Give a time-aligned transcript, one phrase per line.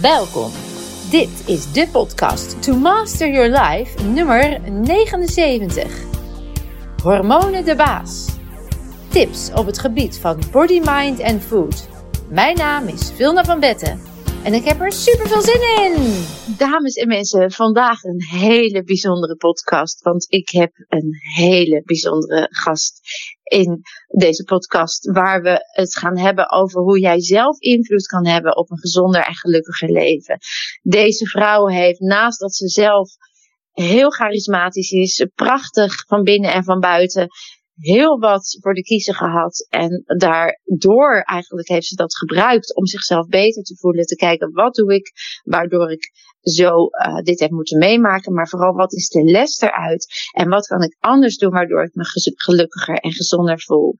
[0.00, 0.50] Welkom.
[1.10, 6.04] Dit is de podcast To Master Your Life nummer 79.
[7.02, 8.28] Hormonen de baas.
[9.08, 11.88] Tips op het gebied van body, mind en food.
[12.28, 14.00] Mijn naam is Vilna van Betten
[14.44, 16.24] en ik heb er super veel zin in.
[16.56, 20.02] Dames en mensen, vandaag een hele bijzondere podcast.
[20.02, 23.00] Want ik heb een hele bijzondere gast
[23.50, 25.10] in deze podcast.
[25.10, 29.20] Waar we het gaan hebben over hoe jij zelf invloed kan hebben op een gezonder
[29.20, 30.38] en gelukkiger leven.
[30.82, 33.10] Deze vrouw heeft naast dat ze zelf
[33.70, 37.28] heel charismatisch is, prachtig van binnen en van buiten
[37.80, 39.66] heel wat voor de kiezer gehad.
[39.68, 44.04] En daardoor eigenlijk heeft ze dat gebruikt om zichzelf beter te voelen.
[44.04, 45.10] Te kijken wat doe ik
[45.42, 48.34] waardoor ik zo uh, dit heb moeten meemaken.
[48.34, 50.30] Maar vooral wat is de les eruit?
[50.32, 52.04] En wat kan ik anders doen waardoor ik me
[52.34, 53.94] gelukkiger en gezonder voel?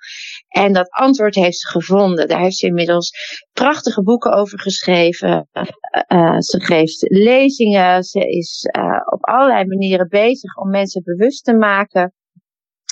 [0.48, 2.28] En dat antwoord heeft ze gevonden.
[2.28, 3.12] Daar heeft ze inmiddels
[3.52, 5.48] prachtige boeken over geschreven.
[5.52, 5.62] Uh,
[6.08, 8.02] uh, ze geeft lezingen.
[8.02, 8.68] Ze is
[9.04, 12.14] op allerlei manieren bezig om mensen bewust te maken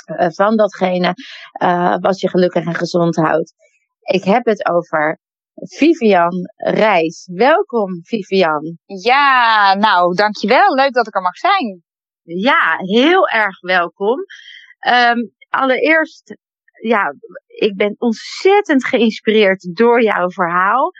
[0.09, 1.15] eh, van datgene
[1.63, 3.55] uh, wat je gelukkig en gezond houdt.
[4.01, 5.21] Ik heb het over
[5.61, 7.29] Vivian Reis.
[7.33, 8.79] Welkom, Vivian.
[8.85, 10.75] Ja, nou, dankjewel.
[10.75, 11.83] Leuk dat ik er mag zijn.
[12.23, 14.19] Ja, heel erg welkom.
[14.89, 16.37] Um, allereerst,
[16.83, 17.15] ja,
[17.47, 20.91] ik ben ontzettend geïnspireerd door jouw verhaal.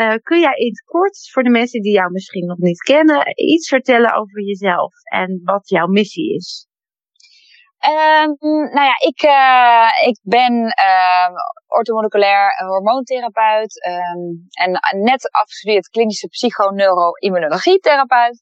[0.00, 3.32] Uh, kun jij in het kort, voor de mensen die jou misschien nog niet kennen,
[3.34, 6.67] iets vertellen over jezelf en wat jouw missie is?
[7.86, 8.36] Um,
[8.74, 11.28] nou ja, ik, uh, ik ben uh,
[11.66, 18.40] orthomoleculair hormoontherapeut um, en net afgestudeerd klinische psychoneuroimmunologietherapeut.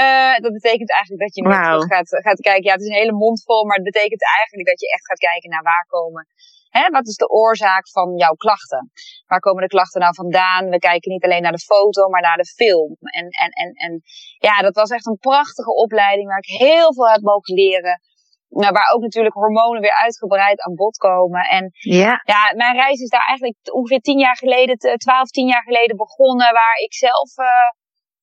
[0.00, 1.92] Uh, dat betekent eigenlijk dat je nu wow.
[1.92, 2.64] gaat, gaat kijken.
[2.64, 5.18] Ja, het is een hele mond vol, maar het betekent eigenlijk dat je echt gaat
[5.18, 6.26] kijken naar waar komen.
[6.68, 8.90] Hè, wat is de oorzaak van jouw klachten?
[9.26, 10.68] Waar komen de klachten nou vandaan?
[10.68, 12.96] We kijken niet alleen naar de foto, maar naar de film.
[13.00, 14.02] En, en, en, en
[14.38, 18.00] ja, dat was echt een prachtige opleiding waar ik heel veel heb mogen leren
[18.48, 21.40] nou, waar ook natuurlijk hormonen weer uitgebreid aan bod komen.
[21.40, 22.20] En ja.
[22.24, 26.52] ja, mijn reis is daar eigenlijk ongeveer tien jaar geleden, twaalf, tien jaar geleden begonnen,
[26.52, 27.46] waar ik zelf uh,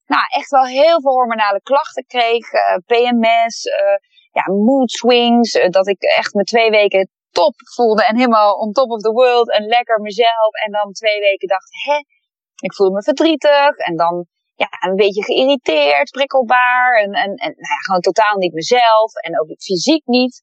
[0.05, 2.53] nou, echt wel heel veel hormonale klachten kreeg.
[2.53, 3.97] Uh, PMS, uh,
[4.31, 8.89] ja, mood swings, dat ik echt me twee weken top voelde en helemaal on top
[8.89, 10.51] of the world en lekker mezelf.
[10.65, 11.97] En dan twee weken dacht, hè,
[12.55, 13.77] ik voel me verdrietig.
[13.77, 16.95] En dan ja, een beetje geïrriteerd, prikkelbaar.
[17.03, 19.13] En, en, en nou ja, gewoon totaal niet mezelf.
[19.13, 20.41] En ook fysiek niet.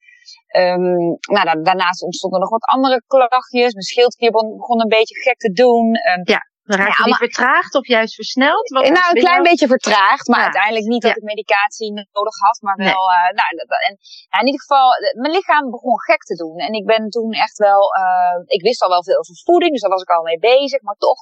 [0.56, 3.72] Um, nou, daarnaast ontstonden nog wat andere klachtjes.
[3.72, 5.87] Mijn schildklier begon een beetje gek te doen.
[5.87, 6.48] Um, ja.
[6.65, 8.69] Raak je ja, niet vertraagd of juist versneld?
[8.69, 10.44] Wat nou, een klein beetje vertraagd, maar ja.
[10.44, 13.25] uiteindelijk niet dat ik medicatie nodig had, maar wel, nee.
[13.25, 13.48] uh, nou,
[13.88, 13.94] en,
[14.41, 14.88] in ieder geval,
[15.21, 16.56] mijn lichaam begon gek te doen.
[16.56, 19.81] En ik ben toen echt wel, uh, ik wist al wel veel over voeding, dus
[19.81, 21.21] daar was ik al mee bezig, maar toch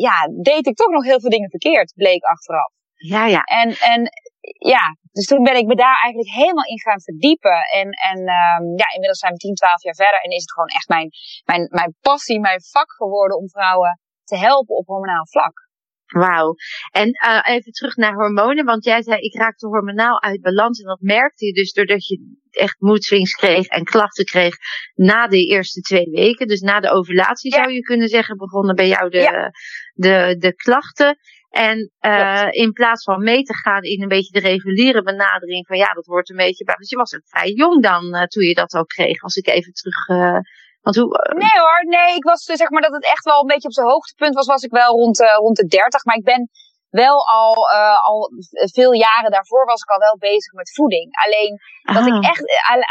[0.00, 2.72] ja, deed ik toch nog heel veel dingen verkeerd, bleek achteraf.
[2.94, 3.42] Ja, ja.
[3.42, 4.10] En, en
[4.58, 7.60] ja, dus toen ben ik me daar eigenlijk helemaal in gaan verdiepen.
[7.60, 10.68] En, en um, ja, inmiddels zijn we 10, 12 jaar verder en is het gewoon
[10.68, 11.08] echt mijn,
[11.44, 15.67] mijn, mijn passie, mijn vak geworden om vrouwen te helpen op hormonaal vlak.
[16.12, 16.54] Wauw.
[16.90, 20.86] En uh, even terug naar hormonen, want jij zei ik raakte hormonaal uit balans en
[20.86, 24.56] dat merkte je dus doordat je echt moedswings kreeg en klachten kreeg
[24.94, 26.46] na de eerste twee weken.
[26.46, 27.62] Dus na de ovulatie ja.
[27.62, 29.50] zou je kunnen zeggen begonnen bij jou de, ja.
[29.94, 31.18] de, de klachten.
[31.50, 35.76] En uh, in plaats van mee te gaan in een beetje de reguliere benadering van
[35.76, 36.74] ja, dat hoort een beetje bij.
[36.74, 39.46] Want je was ook vrij jong dan uh, toen je dat ook kreeg, als ik
[39.46, 40.38] even terug uh,
[40.80, 41.38] want hoe, uh...
[41.38, 42.14] Nee hoor, nee.
[42.14, 44.62] Ik was zeg maar dat het echt wel een beetje op zijn hoogtepunt was, was
[44.62, 46.04] ik wel rond, uh, rond de 30.
[46.04, 46.48] Maar ik ben
[46.90, 48.30] wel al, uh, al
[48.72, 51.08] veel jaren daarvoor was ik al wel bezig met voeding.
[51.24, 52.44] Alleen dat ik echt,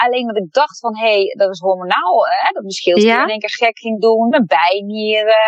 [0.03, 3.23] alleen dat ik dacht van hé, hey, dat is hormonaal, hè, dat mijn schildklier ja?
[3.23, 5.43] in één keer gek ging doen, mijn bijnieren.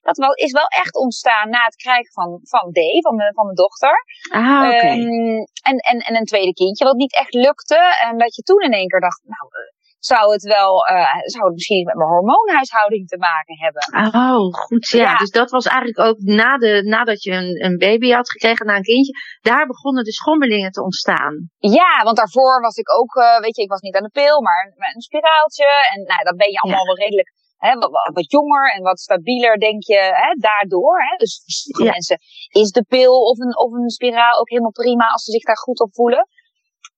[0.00, 3.44] dat wel, is wel echt ontstaan na het krijgen van, van D, van mijn, van
[3.44, 4.04] mijn dochter.
[4.32, 4.98] Ah, okay.
[4.98, 7.96] um, en, en, en een tweede kindje, wat niet echt lukte.
[8.00, 9.50] En dat je toen in één keer dacht, nou,
[9.98, 14.12] zou het wel, uh, zou het misschien met mijn hormoonhuishouding te maken hebben.
[14.20, 14.88] Oh, goed.
[14.88, 15.16] Ja, ja.
[15.16, 18.76] dus dat was eigenlijk ook na de, nadat je een, een baby had gekregen, na
[18.76, 21.50] een kindje, daar begonnen de schommelingen te ontstaan.
[21.58, 24.42] Ja, want daarvoor was ik ook, uh, weet je, ik was niet aan de pil,
[24.42, 25.68] maar met een spiraaltje.
[25.92, 26.92] En nou, dan ben je allemaal ja.
[26.92, 30.98] wel redelijk Hè, wat, wat, jonger en wat stabieler, denk je, hè, daardoor.
[31.00, 31.16] Hè?
[31.16, 31.42] Dus
[31.76, 31.90] voor ja.
[31.90, 32.18] mensen
[32.48, 35.58] is de pil of een, of een spiraal ook helemaal prima als ze zich daar
[35.58, 36.28] goed op voelen.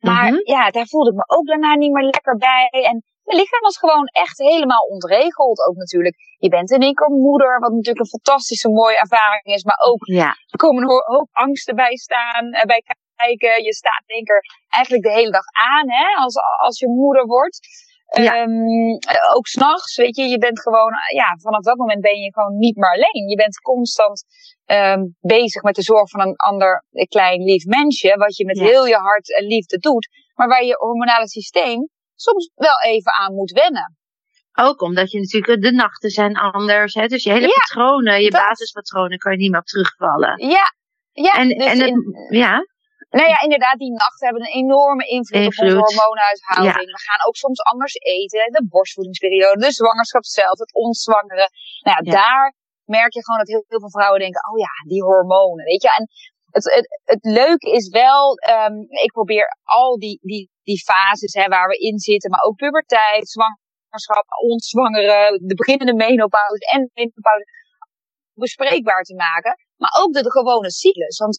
[0.00, 0.55] Maar mm -hmm.
[0.55, 2.69] ja, daar voelde ik me ook daarna niet meer lekker bij.
[2.70, 5.67] En mijn lichaam was gewoon echt helemaal ontregeld.
[5.67, 9.64] Ook natuurlijk, je bent in één keer moeder, wat natuurlijk een fantastische mooie ervaring is.
[9.64, 10.29] Maar ook, ja.
[10.49, 12.82] er komen een hoop angsten bij staan, uh, bij
[13.17, 13.64] kijken.
[13.64, 16.37] Je staat in één keer eigenlijk de hele dag aan, hè, als,
[16.67, 17.58] als je moeder wordt.
[18.11, 18.43] Ja.
[18.43, 18.99] Um,
[19.35, 22.77] ook s'nachts, weet je, je bent gewoon, ja, vanaf dat moment ben je gewoon niet
[22.77, 23.29] meer alleen.
[23.29, 24.25] Je bent constant
[24.67, 28.87] um, bezig met de zorg van een ander klein lief mensje, wat je met heel
[28.87, 33.51] je hart en liefde doet, maar waar je hormonale systeem soms wel even aan moet
[33.51, 33.99] wennen.
[34.55, 39.19] Ook omdat je natuurlijk, de nachten zijn anders, hè, dus je hele patronen, je basispatronen
[39.19, 40.49] kan je niet meer op terugvallen.
[40.49, 40.75] Ja,
[41.12, 41.33] ja.
[41.33, 42.67] En, dus en ja.
[43.19, 46.91] Nou ja, inderdaad, die nachten hebben een enorme invloed, op onze hormoonhuishouding.
[46.99, 48.53] We gaan ook soms anders eten.
[48.53, 51.49] De borstvoedingsperiode, de zwangerschap zelf, het onzwangere.
[51.87, 52.55] Nou ja, daar
[52.85, 55.91] merk je gewoon dat heel, veel vrouwen denken, oh ja, die hormonen, weet je.
[55.99, 56.09] En
[56.51, 58.77] het, het, het leuke is wel, um,
[59.07, 63.29] ik probeer al die, die, die fases hè, waar we in zitten, maar ook puberteit,
[63.29, 67.45] zwangerschap, ontzwangeren, de beginnende menopauze en de menopauze
[68.35, 69.55] bespreekbaar te maken.
[69.77, 71.19] Maar ook de, de gewone cyclus.
[71.19, 71.39] Want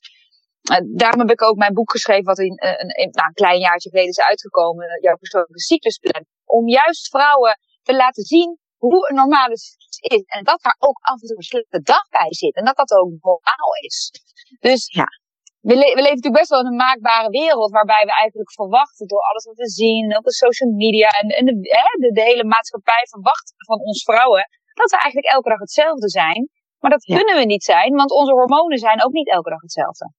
[0.95, 3.89] daarom heb ik ook mijn boek geschreven, wat in, uh, een, nou, een klein jaartje
[3.89, 6.25] geleden is uitgekomen, uh, jouw persoonlijke cyclusplan.
[6.45, 10.23] Om juist vrouwen te laten zien hoe een normale cyclus is.
[10.25, 12.55] En dat daar ook af en toe een slechte dag bij zit.
[12.55, 14.11] En dat dat ook normaal is.
[14.59, 15.07] Dus ja.
[15.59, 19.07] we, le we leven natuurlijk best wel in een maakbare wereld, waarbij we eigenlijk verwachten
[19.07, 21.53] door alles wat we zien op de social media en, en de,
[22.03, 24.43] de, de hele maatschappij verwacht van ons vrouwen,
[24.73, 26.49] dat we eigenlijk elke dag hetzelfde zijn.
[26.79, 30.13] Maar dat kunnen we niet zijn, want onze hormonen zijn ook niet elke dag hetzelfde.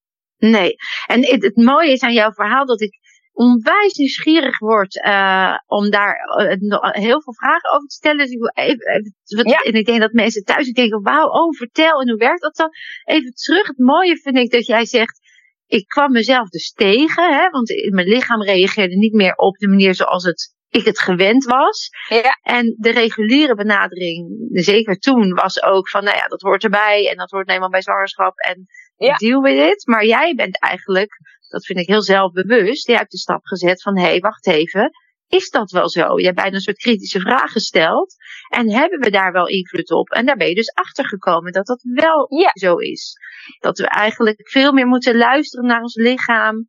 [0.51, 0.75] Nee.
[1.07, 2.99] En het, het mooie is aan jouw verhaal dat ik
[3.33, 8.19] onwijs nieuwsgierig word uh, om daar uh, heel veel vragen over te stellen.
[8.19, 9.59] Dus ik, even, even, ja.
[9.59, 12.69] En ik denk dat mensen thuis denken, wauw, oh vertel en hoe werkt dat dan?
[13.05, 15.21] Even terug, het mooie vind ik dat jij zegt,
[15.67, 19.95] ik kwam mezelf dus tegen, hè, want mijn lichaam reageerde niet meer op de manier
[19.95, 21.91] zoals het ik het gewend was.
[22.09, 22.39] Ja.
[22.43, 27.17] En de reguliere benadering, zeker toen, was ook van, nou ja, dat hoort erbij en
[27.17, 28.67] dat hoort eenmaal bij zwangerschap en
[28.97, 29.17] ja.
[29.17, 29.87] deal with it.
[29.87, 31.17] Maar jij bent eigenlijk,
[31.49, 34.91] dat vind ik heel zelfbewust, je hebt de stap gezet van, hé, hey, wacht even,
[35.33, 36.19] is dat wel zo?
[36.19, 38.15] Je hebt bijna een soort kritische vraag gesteld.
[38.49, 40.11] En hebben we daar wel invloed op?
[40.11, 43.17] En daar ben je dus achter gekomen dat dat wel zo is.
[43.59, 46.67] Dat we eigenlijk veel meer moeten luisteren naar ons lichaam.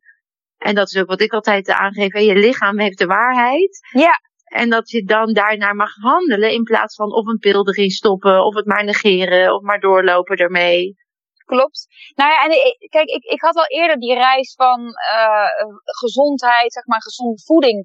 [0.58, 2.12] En dat is ook wat ik altijd aangeef.
[2.12, 3.78] Je lichaam heeft de waarheid.
[3.92, 4.20] Ja.
[4.44, 8.44] En dat je dan daarnaar mag handelen in plaats van of een pil erin stoppen,
[8.44, 10.94] of het maar negeren, of maar doorlopen ermee.
[11.44, 11.86] Klopt.
[12.14, 12.50] Nou ja, en
[12.88, 15.48] kijk, ik, ik had al eerder die reis van uh,
[15.84, 17.78] gezondheid, zeg maar, gezonde voeding.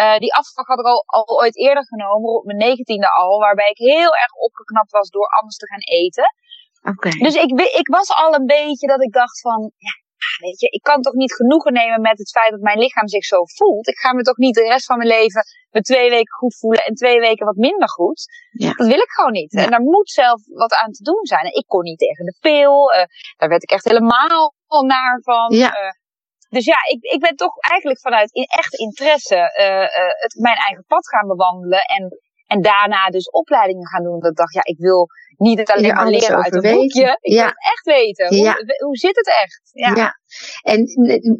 [0.00, 3.68] Uh, die afslag had ik al, al ooit eerder genomen, op mijn negentiende al, waarbij
[3.68, 6.34] ik heel erg opgeknapt was door anders te gaan eten.
[6.82, 7.08] Oké.
[7.08, 7.18] Okay.
[7.18, 9.94] Dus ik, ik was al een beetje dat ik dacht van, ja,
[10.38, 13.24] weet je, ik kan toch niet genoegen nemen met het feit dat mijn lichaam zich
[13.24, 13.88] zo voelt.
[13.88, 15.42] Ik ga me toch niet de rest van mijn leven
[15.74, 18.24] me twee weken goed voelen en twee weken wat minder goed.
[18.50, 18.72] Ja.
[18.72, 19.52] Dat wil ik gewoon niet.
[19.52, 19.62] Ja.
[19.64, 21.44] En daar moet zelf wat aan te doen zijn.
[21.44, 22.94] En ik kon niet tegen de pil.
[22.94, 23.04] Uh,
[23.36, 24.54] daar werd ik echt helemaal
[24.86, 25.56] naar van.
[25.56, 25.68] Ja.
[25.68, 25.90] Uh,
[26.48, 30.84] dus ja, ik, ik ben toch eigenlijk vanuit in, echt interesse uh, het, mijn eigen
[30.86, 31.80] pad gaan bewandelen.
[31.80, 32.18] En,
[32.54, 34.20] en daarna dus opleidingen gaan doen.
[34.20, 36.78] Dat ik dacht, ja, ik wil niet het alleen maar leren uit een weten.
[36.78, 37.18] boekje.
[37.20, 37.36] Ik ja.
[37.36, 38.26] wil het echt weten.
[38.28, 38.56] Hoe, ja.
[38.84, 39.60] hoe zit het echt?
[39.72, 39.94] Ja.
[39.94, 40.18] ja.
[40.62, 40.80] En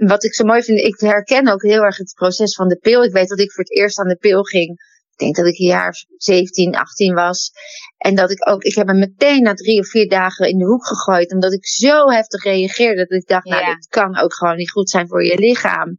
[0.07, 3.03] wat ik zo mooi vind, ik herken ook heel erg het proces van de pil.
[3.05, 4.71] Ik weet dat ik voor het eerst aan de pil ging.
[5.13, 7.53] Ik denk dat ik een jaar 17, 18 was.
[7.97, 10.65] En dat ik ook, ik heb me meteen na drie of vier dagen in de
[10.65, 11.33] hoek gegooid.
[11.33, 13.07] Omdat ik zo heftig reageerde.
[13.07, 15.99] Dat ik dacht, nou, dit kan ook gewoon niet goed zijn voor je lichaam.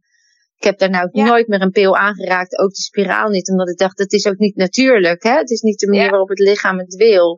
[0.58, 1.24] Ik heb daar nou ja.
[1.24, 2.58] nooit meer een pil aangeraakt.
[2.58, 3.50] Ook de spiraal niet.
[3.50, 5.22] Omdat ik dacht, dat is ook niet natuurlijk.
[5.22, 5.36] Hè?
[5.36, 6.10] Het is niet de manier ja.
[6.10, 7.36] waarop het lichaam het wil.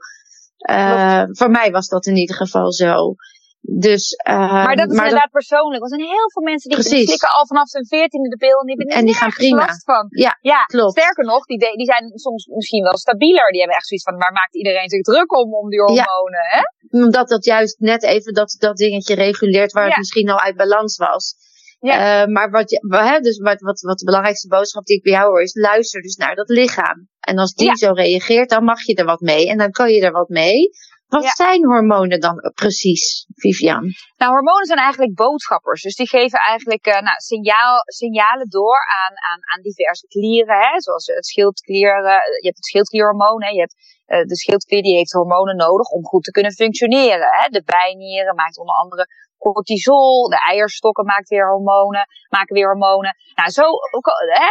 [0.71, 3.15] Uh, voor mij was dat in ieder geval zo.
[3.61, 5.41] Dus, uh, maar dat is maar inderdaad dat...
[5.41, 5.83] persoonlijk.
[5.83, 7.07] Er zijn heel veel mensen die Precies.
[7.07, 9.67] slikken al vanaf hun veertiende de pil en die hebben en die gaan prima.
[9.67, 10.07] last van.
[10.09, 10.99] Ja, ja klopt.
[10.99, 13.51] Sterker nog, die, die zijn soms misschien wel stabieler.
[13.51, 16.45] Die hebben echt zoiets van, waar maakt iedereen zich druk om, om die hormonen?
[16.51, 16.57] Ja.
[16.57, 16.63] Hè?
[17.05, 19.89] Omdat dat juist net even dat, dat dingetje reguleert waar ja.
[19.89, 21.35] het misschien al uit balans was.
[21.81, 22.23] Ja.
[22.23, 25.13] Uh, maar wat, je, hè, dus wat, wat, wat de belangrijkste boodschap die ik bij
[25.13, 27.09] jou hoor is, luister dus naar dat lichaam.
[27.21, 27.75] En als die ja.
[27.75, 30.71] zo reageert, dan mag je er wat mee en dan kan je er wat mee.
[31.09, 31.31] Wat ja.
[31.31, 33.85] zijn hormonen dan precies, Vivian?
[34.17, 35.83] Nou, hormonen zijn eigenlijk boodschappers.
[35.83, 40.57] Dus die geven eigenlijk uh, nou, signaal, signalen door aan, aan, aan diverse klieren.
[40.57, 40.81] Hè?
[40.81, 42.11] Zoals het schildklier, uh,
[42.43, 43.43] je hebt het schildklierhormoon.
[43.43, 43.49] Hè?
[43.49, 47.29] Je hebt, uh, de schildklier die heeft hormonen nodig om goed te kunnen functioneren.
[47.31, 47.49] Hè?
[47.49, 49.07] De bijnieren maakt onder andere
[49.53, 50.29] cortisol.
[50.29, 53.17] De eierstokken maakt weer hormonen, maken weer hormonen.
[53.35, 53.63] Nou, zo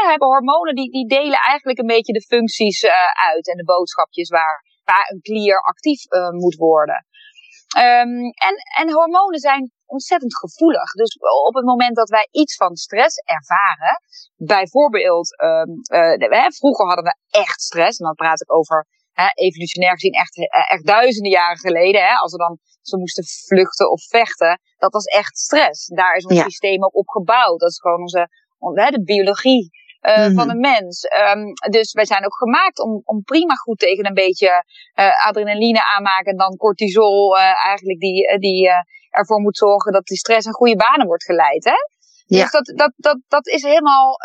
[0.09, 2.85] hebben hormonen die, die delen eigenlijk een beetje de functies
[3.31, 7.05] uit en de boodschapjes waar waar een klier actief uh, moet worden.
[7.77, 10.91] Um, en, en hormonen zijn ontzettend gevoelig.
[10.91, 14.01] Dus op het moment dat wij iets van stress ervaren,
[14.35, 15.71] bijvoorbeeld, um,
[16.31, 20.37] uh, vroeger hadden we echt stress, en dan praat ik over hè, evolutionair gezien echt,
[20.37, 24.93] eh, echt duizenden jaren geleden, hè, als we dan ze moesten vluchten of vechten, dat
[24.93, 25.85] was echt stress.
[25.85, 26.43] Daar is ons ja.
[26.43, 27.59] systeem ook op gebouwd.
[27.59, 28.29] Dat is gewoon onze,
[28.91, 29.69] de biologie
[30.01, 31.03] uh, van een mens.
[31.33, 34.63] Um, dus wij zijn ook gemaakt om, om prima goed tegen een beetje
[34.99, 38.69] uh, adrenaline aanmaken en dan cortisol uh, eigenlijk die, die
[39.09, 41.63] ervoor moet zorgen dat die stress in goede banen wordt geleid.
[41.63, 41.95] Hè?
[42.25, 42.41] Ja.
[42.41, 44.15] Dus dat, dat, dat, dat is helemaal,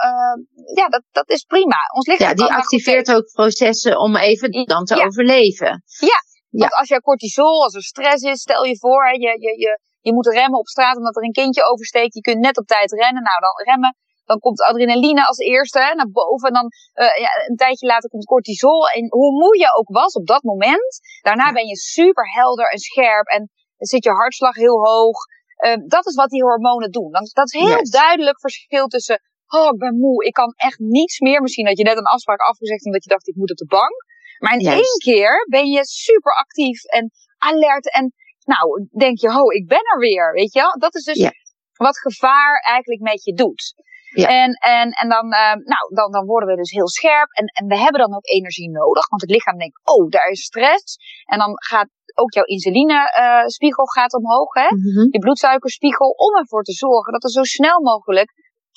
[0.74, 1.76] ja, dat, dat is prima.
[1.94, 5.82] Ons lichaam ja, die activeert ook processen om even dan te overleven.
[5.98, 6.18] Ja,
[6.60, 9.72] want als jij cortisol, als er stress is, stel je voor, hè, je, je, je,
[10.00, 12.14] je moet remmen op straat omdat er een kindje oversteekt.
[12.14, 13.22] Je kunt net op tijd rennen.
[13.22, 13.96] Nou, dan remmen.
[14.24, 16.48] Dan komt adrenaline als eerste hè, naar boven.
[16.48, 18.88] En dan uh, ja, een tijdje later komt cortisol.
[18.88, 22.78] En hoe moe je ook was op dat moment, daarna ben je super helder en
[22.78, 23.26] scherp.
[23.26, 25.18] En zit je hartslag heel hoog.
[25.64, 27.10] Uh, dat is wat die hormonen doen.
[27.10, 27.90] Dat, dat is heel yes.
[27.90, 29.20] duidelijk verschil tussen.
[29.46, 30.24] Oh, ik ben moe.
[30.24, 31.40] Ik kan echt niets meer.
[31.42, 33.96] Misschien dat je net een afspraak afgezegd omdat je dacht ik moet op de bank.
[34.42, 37.92] Maar in één keer ben je super actief en alert.
[37.92, 38.12] En
[38.44, 40.32] nou, denk je, ho, ik ben er weer.
[40.32, 40.78] Weet je wel?
[40.78, 41.30] Dat is dus ja.
[41.72, 43.74] wat gevaar eigenlijk met je doet.
[44.14, 44.28] Ja.
[44.28, 47.30] En, en, en dan, uh, nou, dan, dan worden we dus heel scherp.
[47.30, 49.08] En, en we hebben dan ook energie nodig.
[49.08, 50.96] Want het lichaam denkt, oh, daar is stress.
[51.24, 54.54] En dan gaat ook jouw insulinespiegel uh, gaat omhoog.
[54.54, 54.68] Hè?
[54.68, 55.08] Mm-hmm.
[55.10, 56.08] Je bloedsuikerspiegel.
[56.10, 58.30] Om ervoor te zorgen dat er zo snel mogelijk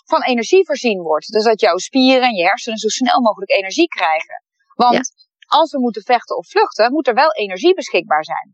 [0.05, 1.31] van energie voorzien wordt.
[1.31, 4.43] Dus dat jouw spieren en je hersenen zo snel mogelijk energie krijgen.
[4.75, 5.23] Want.
[5.59, 8.47] Als we moeten vechten of vluchten, moet er wel energie beschikbaar zijn.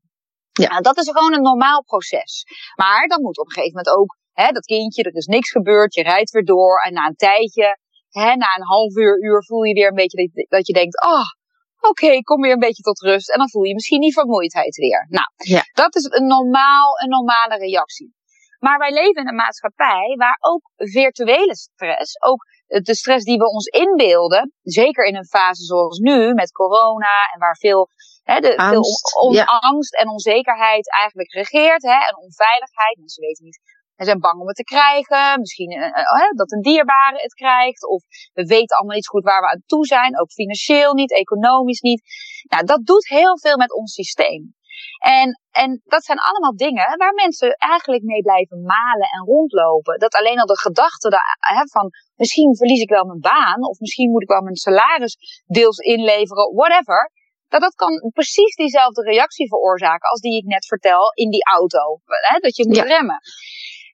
[0.51, 0.69] Ja.
[0.69, 2.43] Nou, dat is gewoon een normaal proces.
[2.75, 5.93] Maar dan moet op een gegeven moment ook hè, dat kindje, er is niks gebeurd,
[5.93, 6.77] je rijdt weer door.
[6.85, 7.77] En na een tijdje,
[8.09, 11.05] hè, na een half uur, uur voel je weer een beetje dat, dat je denkt,
[11.05, 11.29] oh,
[11.89, 13.31] oké, okay, kom weer een beetje tot rust.
[13.31, 15.05] En dan voel je misschien die vermoeidheid weer.
[15.09, 15.61] Nou, ja.
[15.71, 18.13] dat is een normaal, een normale reactie.
[18.59, 22.45] Maar wij leven in een maatschappij waar ook virtuele stress, ook
[22.79, 27.39] de stress die we ons inbeelden, zeker in een fase zoals nu met corona en
[27.39, 27.89] waar veel,
[28.23, 29.43] hè, de, angst, veel on, ja.
[29.43, 32.97] angst en onzekerheid eigenlijk regeert, hè, en onveiligheid.
[32.97, 33.59] Mensen weten niet,
[33.95, 37.87] ze zijn bang om het te krijgen, misschien uh, uh, dat een dierbare het krijgt,
[37.87, 41.81] of we weten allemaal niet goed waar we aan toe zijn, ook financieel niet, economisch
[41.81, 42.01] niet.
[42.49, 44.53] Nou, dat doet heel veel met ons systeem.
[44.99, 49.99] En, en dat zijn allemaal dingen waar mensen eigenlijk mee blijven malen en rondlopen.
[49.99, 51.09] Dat alleen al de gedachte
[51.39, 55.43] hè, van misschien verlies ik wel mijn baan, of misschien moet ik wel mijn salaris
[55.45, 57.11] deels inleveren, whatever.
[57.47, 61.99] Dat dat kan precies diezelfde reactie veroorzaken als die ik net vertel in die auto.
[62.05, 62.83] Hè, dat je moet ja.
[62.83, 63.19] remmen.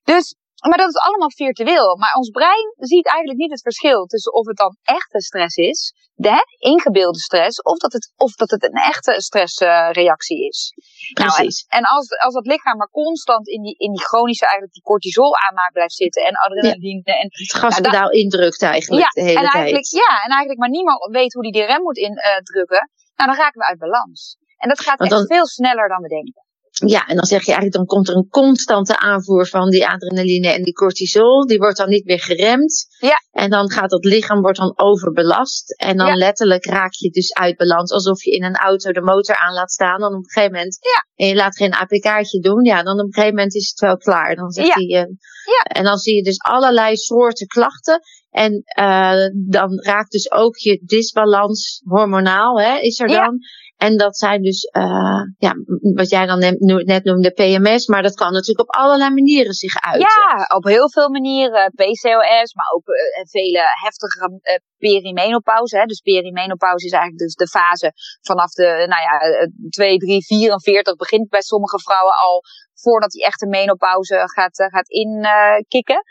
[0.03, 0.35] Dus
[0.67, 1.97] maar dat is allemaal virtueel.
[1.97, 5.93] Maar ons brein ziet eigenlijk niet het verschil tussen of het dan echte stress is,
[6.13, 10.73] de ingebeelde stress, of dat het, of dat het een echte stressreactie uh, is.
[11.13, 11.65] Precies.
[11.67, 14.73] Nou, en, en als, als dat lichaam maar constant in die, in die chronische, eigenlijk
[14.73, 17.01] die cortisol aanmaak blijft zitten en adrenaline.
[17.03, 17.13] Ja.
[17.13, 20.03] En, het gaspedaal nou, indrukt eigenlijk ja, de hele en eigenlijk, tijd.
[20.03, 22.89] Ja, en eigenlijk maar niemand weet hoe die die rem moet indrukken.
[22.89, 24.37] Uh, nou, dan raken we uit balans.
[24.57, 26.46] En dat gaat echt veel sneller dan we denken.
[26.85, 30.47] Ja, en dan zeg je eigenlijk, dan komt er een constante aanvoer van die adrenaline
[30.47, 31.45] en die cortisol.
[31.45, 32.85] Die wordt dan niet meer geremd.
[32.99, 33.15] Ja.
[33.31, 35.71] En dan gaat het lichaam wordt dan overbelast.
[35.71, 36.15] En dan ja.
[36.15, 37.91] letterlijk raak je dus uit balans.
[37.91, 39.99] Alsof je in een auto de motor aan laat staan.
[39.99, 40.77] Dan op een gegeven moment.
[40.81, 41.25] Ja.
[41.25, 42.63] En je laat geen APK'tje doen.
[42.63, 44.35] Ja, dan op een gegeven moment is het wel klaar.
[44.35, 44.73] Dan zegt ja.
[44.73, 45.15] hij, uh,
[45.45, 45.63] ja.
[45.63, 47.99] En dan zie je dus allerlei soorten klachten.
[48.29, 53.39] En uh, dan raakt dus ook je disbalans hormonaal, hè, is er dan.
[53.77, 55.53] En dat zijn dus, uh, ja,
[55.93, 60.09] wat jij dan net noemde PMS, maar dat kan natuurlijk op allerlei manieren zich uiten.
[60.09, 61.71] Ja, op heel veel manieren.
[61.75, 65.77] PCOS, maar ook uh, vele heftige uh, perimenopauze.
[65.77, 65.85] Hè.
[65.85, 67.91] Dus perimenopauze is eigenlijk dus de fase
[68.21, 72.41] vanaf de, nou ja, 2, 3, 44 begint bij sommige vrouwen al
[72.73, 76.01] voordat die echte menopauze gaat, gaat inkicken.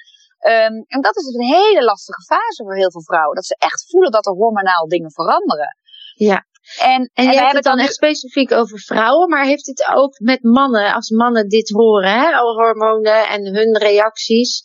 [0.47, 3.35] Um, en dat is dus een hele lastige fase voor heel veel vrouwen.
[3.35, 5.77] Dat ze echt voelen dat er hormonaal dingen veranderen.
[6.15, 6.45] Ja.
[6.79, 10.21] En, en, en je hebt het dan echt specifiek over vrouwen, maar heeft dit ook
[10.21, 14.63] met mannen, als mannen dit horen, hè, hormonen en hun reacties,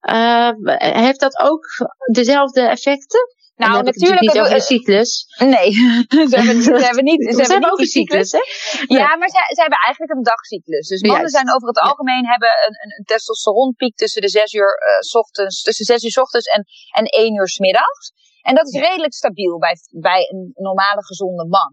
[0.00, 1.66] uh, heeft dat ook
[2.12, 3.34] dezelfde effecten?
[3.56, 4.20] Nou, dan natuurlijk.
[4.20, 5.26] Niet over de cyclus.
[5.38, 5.72] Nee,
[6.30, 7.22] ze hebben, ze hebben niet.
[7.24, 8.44] Ze, ze hebben, ook een cyclus, hè?
[8.86, 10.88] Ja, ja, maar ze, ze hebben eigenlijk een dagcyclus.
[10.88, 11.34] Dus mannen Juist.
[11.34, 12.30] zijn over het algemeen ja.
[12.30, 16.18] hebben een, een, testosteronpiek tussen de zes uur uh, s ochtends, tussen zes uur s
[16.18, 18.12] ochtends en, en één uur s middags.
[18.48, 21.72] En dat is redelijk stabiel bij, bij een normale gezonde man.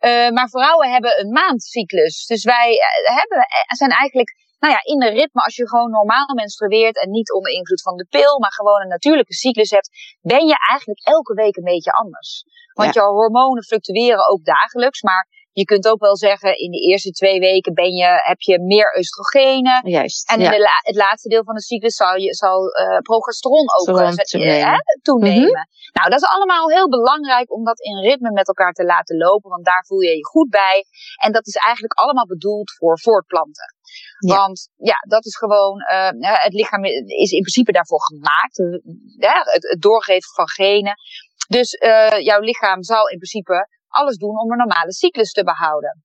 [0.00, 2.26] Uh, maar vrouwen hebben een maandcyclus.
[2.26, 6.34] Dus wij uh, hebben, zijn eigenlijk nou ja, in de ritme, als je gewoon normaal
[6.34, 10.46] menstrueert en niet onder invloed van de pil, maar gewoon een natuurlijke cyclus hebt, ben
[10.46, 12.44] je eigenlijk elke week een beetje anders.
[12.72, 13.02] Want ja.
[13.02, 15.26] je hormonen fluctueren ook dagelijks, maar
[15.60, 18.96] je kunt ook wel zeggen, in de eerste twee weken ben je, heb je meer
[18.98, 19.88] oestrogenen.
[19.98, 20.50] Juist, en in ja.
[20.50, 24.08] de la, het laatste deel van de cyclus zal, je, zal uh, progesteron ook uh,
[24.14, 24.82] toenemen.
[25.02, 25.38] toenemen.
[25.38, 25.68] Mm-hmm.
[25.92, 29.50] Nou, dat is allemaal heel belangrijk om dat in ritme met elkaar te laten lopen,
[29.50, 30.84] want daar voel je je goed bij.
[31.24, 33.74] En dat is eigenlijk allemaal bedoeld voor voortplanten.
[34.18, 36.84] Want ja, dat is gewoon, uh, het lichaam
[37.24, 38.56] is in principe daarvoor gemaakt.
[39.52, 40.94] het, het doorgeven van genen.
[41.48, 43.68] Dus uh, jouw lichaam zal in principe
[44.00, 46.04] alles doen om een normale cyclus te behouden.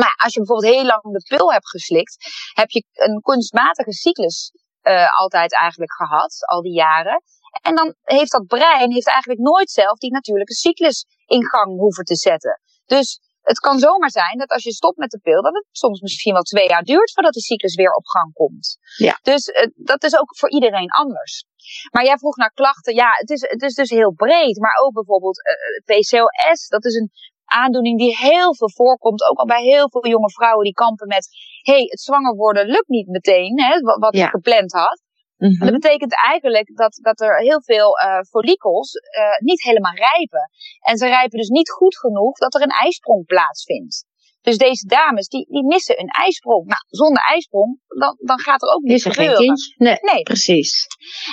[0.00, 2.16] Maar als je bijvoorbeeld heel lang de pil hebt geslikt,
[2.52, 7.22] heb je een kunstmatige cyclus uh, altijd eigenlijk gehad, al die jaren.
[7.62, 12.04] En dan heeft dat brein heeft eigenlijk nooit zelf die natuurlijke cyclus in gang hoeven
[12.04, 12.60] te zetten.
[12.84, 16.00] Dus het kan zomaar zijn dat als je stopt met de pil, dat het soms
[16.00, 18.78] misschien wel twee jaar duurt voordat die cyclus weer op gang komt.
[18.96, 19.18] Ja.
[19.22, 21.44] Dus uh, dat is ook voor iedereen anders.
[21.90, 22.94] Maar jij vroeg naar klachten.
[22.94, 24.58] Ja, het is, het is dus heel breed.
[24.58, 26.68] Maar ook bijvoorbeeld uh, eh, PCOS.
[26.68, 27.10] Dat is een
[27.44, 29.28] aandoening die heel veel voorkomt.
[29.28, 31.28] Ook al bij heel veel jonge vrouwen die kampen met...
[31.62, 34.24] hé, hey, het zwanger worden lukt niet meteen, hè, wat, wat ja.
[34.24, 35.00] ik gepland had.
[35.42, 40.50] Mm Dat betekent eigenlijk dat, dat er heel veel uh, follicels uh, niet helemaal rijpen.
[40.80, 44.06] En ze rijpen dus niet goed genoeg dat er een ijsprong plaatsvindt.
[44.42, 46.66] Dus deze dames, die, die missen een ijsprong.
[46.66, 49.36] Nou, zonder ijsprong, dan, dan gaat er ook niets gebeuren.
[49.36, 49.74] Geen kindje.
[49.76, 50.86] Nee, nee, precies.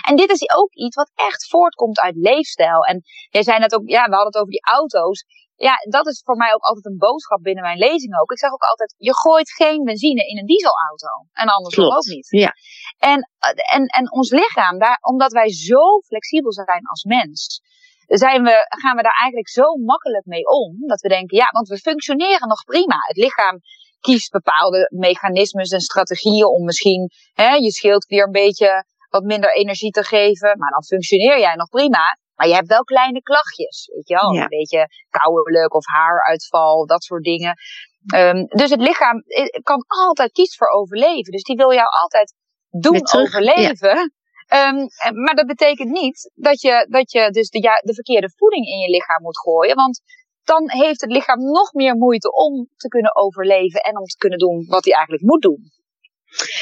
[0.07, 2.85] En dit is ook iets wat echt voortkomt uit leefstijl.
[2.85, 5.25] En jij zei net ook, ja, we hadden het over die auto's.
[5.67, 8.31] Ja, dat is voor mij ook altijd een boodschap binnen mijn lezing ook.
[8.31, 11.11] Ik zeg ook altijd, je gooit geen benzine in een dieselauto.
[11.33, 12.27] En andersom ook niet.
[12.29, 12.51] Ja.
[12.97, 13.29] En,
[13.75, 17.61] en, en ons lichaam, daar, omdat wij zo flexibel zijn als mens,
[18.07, 20.87] zijn we, gaan we daar eigenlijk zo makkelijk mee om.
[20.87, 22.97] Dat we denken, ja, want we functioneren nog prima.
[23.07, 23.59] Het lichaam
[23.99, 29.91] kiest bepaalde mechanismes en strategieën om misschien hè, je schildklier een beetje wat minder energie
[29.91, 30.57] te geven.
[30.57, 32.17] Maar dan functioneer jij nog prima.
[32.39, 34.35] Maar je hebt wel kleine klachtjes, weet je wel.
[34.35, 37.53] Een beetje kouwelijk of haaruitval, dat soort dingen.
[38.15, 41.31] Um, dus het lichaam eh, kan altijd kiezen voor overleven.
[41.31, 42.33] Dus die wil jou altijd
[42.69, 43.97] doen overleven.
[44.53, 44.77] Um,
[45.23, 48.89] maar dat betekent niet dat je, dat je dus de, de verkeerde voeding in je
[48.89, 49.75] lichaam moet gooien.
[49.75, 50.01] Want
[50.43, 54.39] dan heeft het lichaam nog meer moeite om te kunnen overleven en om te kunnen
[54.39, 55.71] doen wat hij eigenlijk moet doen.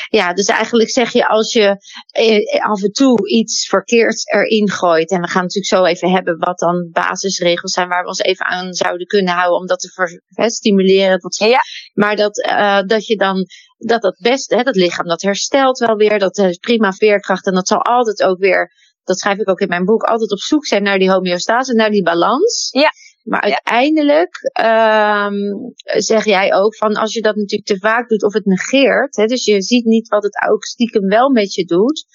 [0.09, 1.77] Ja, dus eigenlijk zeg je als je
[2.12, 5.12] eh, af en toe iets verkeerds erin gooit.
[5.12, 8.45] En we gaan natuurlijk zo even hebben wat dan basisregels zijn waar we ons even
[8.45, 11.19] aan zouden kunnen houden om dat te stimuleren.
[11.19, 11.60] Tot, ja.
[11.93, 13.45] Maar dat, uh, dat je dan
[13.77, 16.19] dat dat best, hè, dat lichaam dat herstelt wel weer.
[16.19, 18.71] Dat heeft prima veerkracht en dat zal altijd ook weer,
[19.03, 21.89] dat schrijf ik ook in mijn boek, altijd op zoek zijn naar die homeostase, naar
[21.89, 22.69] die balans.
[22.71, 22.91] Ja.
[23.28, 28.34] Maar uiteindelijk um, zeg jij ook van als je dat natuurlijk te vaak doet of
[28.34, 32.06] het negeert, hè, dus je ziet niet wat het ook stiekem wel met je doet,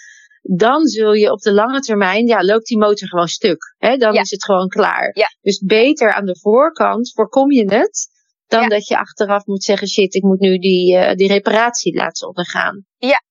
[0.43, 3.75] dan zul je op de lange termijn, ja, loopt die motor gewoon stuk.
[3.79, 5.11] Hè, dan is het gewoon klaar.
[5.17, 5.27] Ja.
[5.41, 8.09] Dus beter aan de voorkant voorkom je het,
[8.47, 12.29] dan dat je achteraf moet zeggen, shit, ik moet nu die, uh, die reparatie laten
[12.29, 12.87] ondergaan.
[12.97, 13.23] Ja,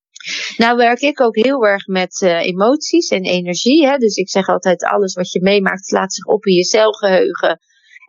[0.58, 3.88] nou werk ik ook heel erg met uh, emoties en energie.
[3.88, 3.98] Hè?
[3.98, 7.60] Dus ik zeg altijd, alles wat je meemaakt laat zich op in je celgeheugen.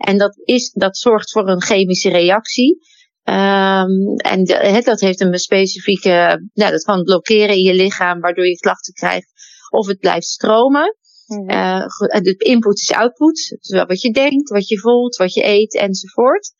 [0.03, 2.79] En dat, is, dat zorgt voor een chemische reactie.
[3.25, 8.47] Um, en de, dat heeft een specifieke, nou, dat kan blokkeren in je lichaam, waardoor
[8.47, 9.33] je klachten krijgt.
[9.71, 10.97] Of het blijft stromen.
[11.27, 11.87] Mm uh,
[12.23, 13.57] de input is output.
[13.61, 16.53] Dus wat je denkt, wat je voelt, wat je eet enzovoort.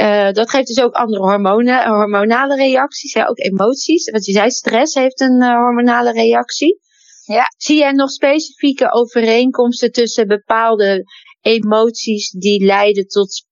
[0.00, 4.10] Uh, dat geeft dus ook andere hormonen, hormonale reacties, ja, ook emoties.
[4.10, 6.80] Wat je zei, stress heeft een uh, hormonale reactie.
[7.24, 7.44] Ja.
[7.56, 11.04] Zie jij nog specifieke overeenkomsten tussen bepaalde
[11.42, 13.46] emoties die leiden tot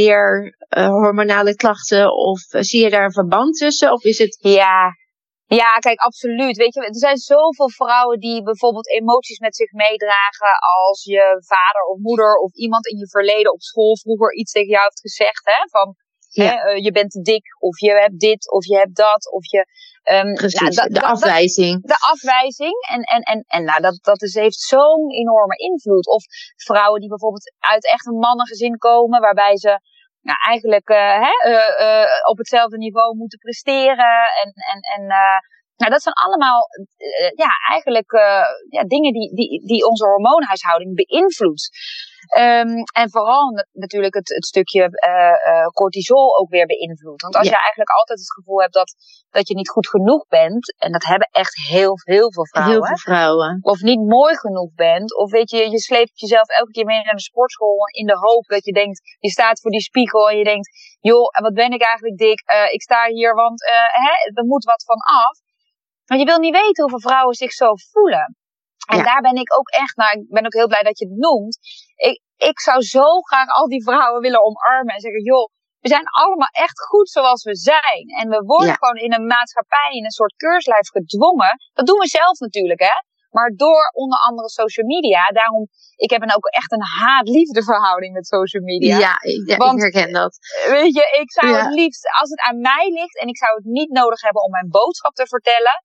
[0.00, 2.14] meer uh, hormonale klachten?
[2.14, 3.92] Of zie je daar een verband tussen?
[3.92, 4.38] Of is het.
[4.40, 4.94] Ja.
[5.48, 6.56] Ja, kijk, absoluut.
[6.56, 11.82] Weet je, er zijn zoveel vrouwen die bijvoorbeeld emoties met zich meedragen als je vader
[11.82, 15.42] of moeder of iemand in je verleden op school vroeger iets tegen jou heeft gezegd,
[15.44, 15.68] hè?
[15.68, 15.94] Van,
[16.44, 16.44] ja.
[16.44, 19.50] hè, uh, je bent te dik, of je hebt dit, of je hebt dat, of
[19.50, 19.66] je...
[20.12, 21.82] Um, Precies, nou, de afwijzing.
[21.82, 22.74] de afwijzing.
[22.88, 26.06] En, en, en, en nou, dat, dat is, heeft zo'n enorme invloed.
[26.08, 26.24] Of
[26.56, 29.80] vrouwen die bijvoorbeeld uit echt een mannengezin komen, waarbij ze
[30.20, 34.14] nou, eigenlijk uh, hè, uh, uh, op hetzelfde niveau moeten presteren.
[34.42, 35.02] En, en, en
[35.76, 36.60] nou, dat zijn allemaal
[37.34, 38.12] ja, eigenlijk
[38.68, 41.70] ja, dingen die, die, die onze hormoonhuishouding beïnvloedt.
[42.38, 47.22] Um, en vooral natuurlijk het, het stukje uh, cortisol ook weer beïnvloedt.
[47.22, 48.94] Want als je eigenlijk altijd het gevoel hebt dat,
[49.30, 52.74] dat je niet goed genoeg bent, en dat hebben echt heel, heel veel vrouwen.
[52.74, 53.58] Heel veel vrouwen.
[53.60, 57.14] Of niet mooi genoeg bent, of weet je, je sleept jezelf elke keer mee naar
[57.14, 60.44] de sportschool in de hoop dat je denkt, je staat voor die spiegel en je
[60.44, 60.68] denkt,
[61.00, 63.60] joh, wat ben ik eigenlijk dik, uh, ik sta hier, want
[63.92, 65.44] hè, er moet wat van af.
[66.06, 68.36] Maar je wil niet weten hoeveel vrouwen zich zo voelen.
[68.90, 69.02] En ja.
[69.02, 71.58] daar ben ik ook echt naar, ik ben ook heel blij dat je het noemt.
[71.94, 75.48] Ik, ik zou zo graag al die vrouwen willen omarmen en zeggen, joh,
[75.80, 78.04] we zijn allemaal echt goed zoals we zijn.
[78.20, 78.74] En we worden ja.
[78.74, 81.56] gewoon in een maatschappij, in een soort keurslijf gedwongen.
[81.72, 82.96] Dat doen we zelf natuurlijk, hè.
[83.36, 85.62] Maar door onder andere social media, daarom,
[85.96, 88.98] ik heb een, ook echt een haat-liefde verhouding met social media.
[88.98, 90.38] Ja, ja Want, ik herken dat.
[90.76, 93.64] Weet je, ik zou het liefst, als het aan mij ligt en ik zou het
[93.64, 95.76] niet nodig hebben om mijn boodschap te vertellen,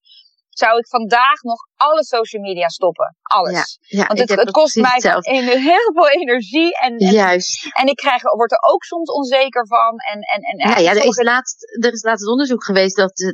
[0.49, 3.15] zou ik vandaag nog alle social media stoppen.
[3.21, 3.79] Alles.
[3.81, 6.79] Ja, Want het, het kost mij heel veel energie.
[6.79, 7.69] En, en, Juist.
[7.73, 9.93] En ik krijg, word er ook soms onzeker van.
[10.11, 13.33] En, en, en, ja, ja er, is laatst, er is laatst onderzoek geweest dat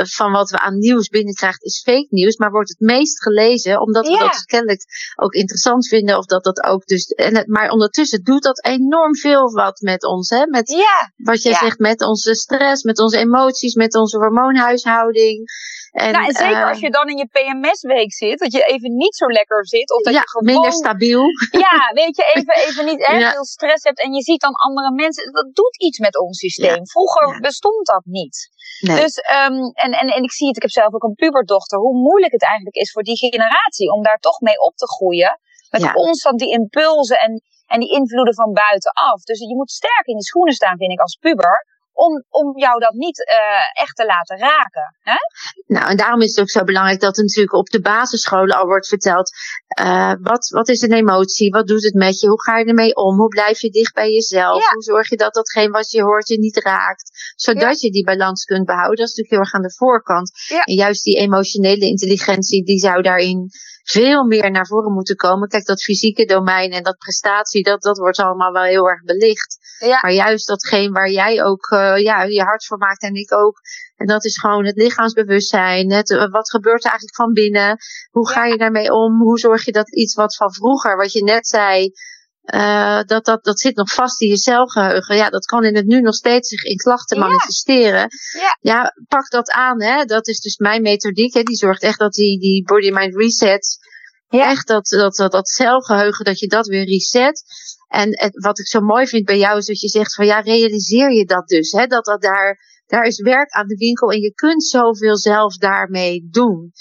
[0.00, 2.36] 80% van wat we aan nieuws binnenkrijgen is fake nieuws.
[2.36, 4.84] Maar wordt het meest gelezen omdat we dat kennelijk
[5.16, 6.18] ook interessant vinden.
[6.18, 7.06] Of dat dat ook dus.
[7.06, 10.28] En het, maar ondertussen doet dat enorm veel wat met ons.
[10.28, 10.46] Hè?
[10.46, 10.74] Met
[11.16, 15.44] wat jij zegt, met onze stress, met onze emoties, met onze hormoonhuishouding.
[15.92, 18.96] En, nou, en zeker als ehm, je dan in je PMS-week zit, dat je even
[18.96, 19.90] niet zo lekker zit.
[19.96, 21.24] Of dat ja, je gewoon, minder stabiel.
[21.66, 24.00] Ja, weet je, even, even niet hè, veel stress hebt.
[24.00, 25.32] En je ziet dan andere mensen.
[25.32, 26.86] Dat doet iets met ons systeem.
[26.86, 28.50] Vroeger bestond dat niet.
[28.80, 29.00] Nee.
[29.00, 31.78] Dus, um, en, en, en ik zie het, ik heb zelf ook een puberdochter.
[31.78, 35.40] Hoe moeilijk het eigenlijk is voor die generatie om daar toch mee op te groeien.
[35.70, 39.22] Met constant die impulsen en, en die invloeden van buitenaf.
[39.22, 42.78] Dus je moet sterk in de schoenen staan, vind ik, als puber om, om jou
[42.78, 44.96] dat niet uh, echt te laten raken.
[45.00, 45.16] Hè?
[45.66, 48.66] Nou, en daarom is het ook zo belangrijk dat er natuurlijk op de basisscholen al
[48.66, 49.30] wordt verteld.
[49.80, 51.50] Uh, wat, wat is een emotie?
[51.50, 52.28] Wat doet het met je?
[52.28, 53.16] Hoe ga je ermee om?
[53.16, 54.70] Hoe blijf je dicht bij jezelf?
[54.72, 57.32] Hoe zorg je dat datgene wat je hoort je niet raakt?
[57.36, 58.96] Zodat je die balans kunt behouden.
[58.96, 60.30] Dat is natuurlijk heel erg aan de voorkant.
[60.64, 63.50] En juist die emotionele intelligentie, die zou daarin
[63.82, 65.48] veel meer naar voren moeten komen.
[65.48, 69.58] Kijk, dat fysieke domein en dat prestatie, dat, dat wordt allemaal wel heel erg belicht.
[69.78, 69.98] Ja.
[70.02, 73.60] Maar juist datgene waar jij ook uh, ja, je hart voor maakt en ik ook.
[73.96, 75.92] En dat is gewoon het lichaamsbewustzijn.
[75.92, 77.76] Het, uh, wat gebeurt er eigenlijk van binnen?
[78.10, 79.20] Hoe ga je daarmee om?
[79.20, 81.92] Hoe zorg je dat iets wat van vroeger, wat je net zei,
[82.44, 85.16] uh, dat, dat, dat zit nog vast in je celgeheugen.
[85.16, 87.26] Ja, dat kan in het nu nog steeds zich in klachten ja.
[87.26, 88.08] manifesteren.
[88.38, 88.56] Ja.
[88.60, 89.82] ja, pak dat aan.
[89.82, 90.04] Hè.
[90.04, 91.34] Dat is dus mijn methodiek.
[91.34, 91.42] Hè.
[91.42, 93.78] Die zorgt echt dat die, die body-mind reset.
[94.28, 94.50] Ja.
[94.50, 97.42] Echt dat, dat, dat, dat celgeheugen, dat je dat weer reset.
[97.88, 100.40] En het, wat ik zo mooi vind bij jou is dat je zegt van ja,
[100.40, 101.72] realiseer je dat dus.
[101.72, 101.86] Hè?
[101.86, 106.28] Dat, dat daar, daar is werk aan de winkel en je kunt zoveel zelf daarmee
[106.30, 106.72] doen.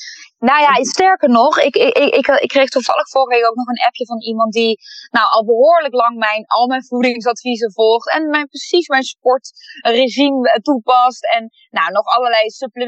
[0.49, 3.85] Nou ja, sterker nog, ik, ik, ik, ik kreeg toevallig vorige week ook nog een
[3.87, 8.11] appje van iemand die nou, al behoorlijk lang mijn, al mijn voedingsadviezen volgt.
[8.11, 11.25] En mijn, precies mijn sportregime toepast.
[11.35, 12.43] En nou, nog allerlei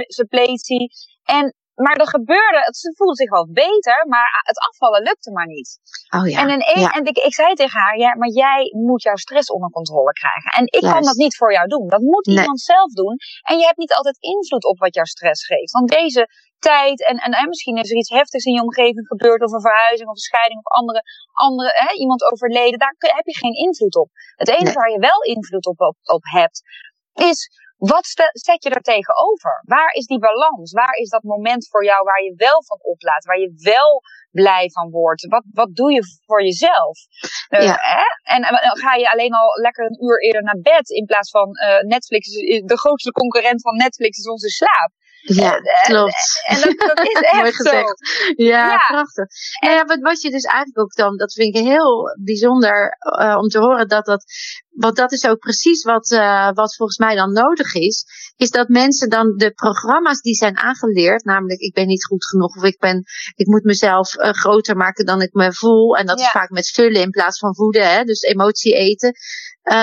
[0.07, 0.91] suppletie.
[1.23, 5.79] En maar er gebeurde, ze voelde zich wel beter, maar het afvallen lukte maar niet.
[6.17, 6.39] Oh ja.
[6.41, 9.51] En, in een, en ik, ik zei tegen haar, ja, maar jij moet jouw stress
[9.51, 10.51] onder controle krijgen.
[10.51, 11.87] En ik kan dat niet voor jou doen.
[11.87, 13.15] Dat moet iemand zelf doen.
[13.41, 15.71] En je hebt niet altijd invloed op wat jouw stress geeft.
[15.71, 16.27] Want deze
[16.59, 19.67] tijd, en, en, en misschien is er iets heftigs in je omgeving gebeurd, of een
[19.69, 23.95] verhuizing, of een scheiding, of andere, andere hè, iemand overleden, daar heb je geen invloed
[23.95, 24.09] op.
[24.35, 26.61] Het enige waar je wel invloed op, op, op hebt,
[27.13, 27.49] is
[27.91, 29.61] wat zet je er tegenover?
[29.65, 30.71] Waar is die balans?
[30.71, 33.25] Waar is dat moment voor jou waar je wel van oplaat?
[33.25, 35.27] Waar je wel blij van wordt?
[35.27, 36.97] Wat, wat doe je voor jezelf?
[37.49, 37.77] Uh, ja.
[37.79, 38.35] hè?
[38.35, 41.49] En, en ga je alleen al lekker een uur eerder naar bed in plaats van
[41.49, 42.29] uh, Netflix.
[42.65, 44.91] De grootste concurrent van Netflix is onze slaap.
[45.23, 46.41] Ja, uh, klopt.
[46.47, 47.99] En dat, dat is echt Mooi gezegd.
[47.99, 48.33] Zo.
[48.35, 49.25] Ja, ja, prachtig.
[49.59, 53.37] En ja, wat, wat je dus eigenlijk ook dan, dat vind ik heel bijzonder uh,
[53.37, 54.23] om te horen dat dat,
[54.69, 58.05] want dat is ook precies wat, uh, wat volgens mij dan nodig is,
[58.35, 62.55] is dat mensen dan de programma's die zijn aangeleerd, namelijk ik ben niet goed genoeg
[62.55, 63.03] of ik ben,
[63.35, 66.25] ik moet mezelf uh, groter maken dan ik me voel, en dat ja.
[66.25, 69.13] is vaak met vullen in plaats van voeden, hè, dus emotie eten,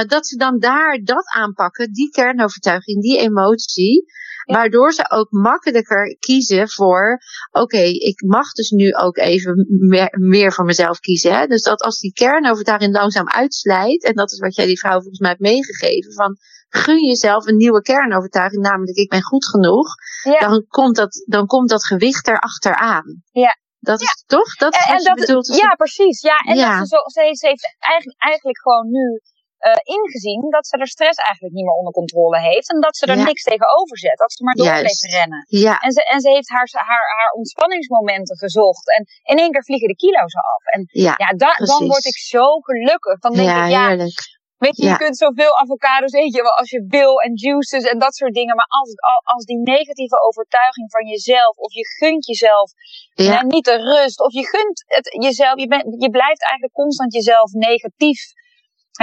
[0.06, 4.04] dat ze dan daar dat aanpakken, die kernovertuiging, die emotie,
[4.52, 7.18] Waardoor ze ook makkelijker kiezen voor,
[7.50, 11.38] oké, okay, ik mag dus nu ook even meer, meer voor mezelf kiezen.
[11.38, 11.46] Hè?
[11.46, 15.18] Dus dat als die kernovertuiging langzaam uitslijt, en dat is wat jij die vrouw volgens
[15.18, 16.36] mij hebt meegegeven, van
[16.68, 19.88] gun jezelf een nieuwe kernovertuiging, namelijk ik ben goed genoeg,
[20.22, 20.38] ja.
[20.48, 23.22] dan, komt dat, dan komt dat gewicht erachteraan.
[23.30, 23.58] Ja.
[23.80, 24.54] Dat is toch?
[24.56, 25.46] Dat is en, wat je dat, bedoelt.
[25.46, 26.20] Ja, precies.
[26.20, 26.78] Ja, en ja.
[26.78, 29.20] Dat ze, zo, ze, ze heeft eigenlijk, eigenlijk gewoon nu
[29.60, 32.68] uh, ingezien dat ze er stress eigenlijk niet meer onder controle heeft.
[32.72, 33.24] En dat ze er ja.
[33.24, 34.16] niks tegenover zet.
[34.16, 35.46] Dat ze maar door blijft rennen.
[35.48, 35.78] Ja.
[35.78, 38.86] En, ze, en ze heeft haar, haar, haar ontspanningsmomenten gezocht.
[38.96, 40.62] En in één keer vliegen de kilo's af.
[40.64, 43.18] En ja, ja da, dan word ik zo gelukkig.
[43.18, 44.38] Dan denk ja, ik, ja, heerlijk.
[44.64, 48.34] Weet je, je kunt zoveel avocados eten als je wil en juices en dat soort
[48.34, 48.56] dingen.
[48.56, 48.90] Maar als,
[49.22, 52.70] als die negatieve overtuiging van jezelf, of je gunt jezelf
[53.14, 53.42] ja.
[53.42, 57.52] niet de rust, of je gunt het jezelf, je, ben, je blijft eigenlijk constant jezelf
[57.52, 58.20] negatief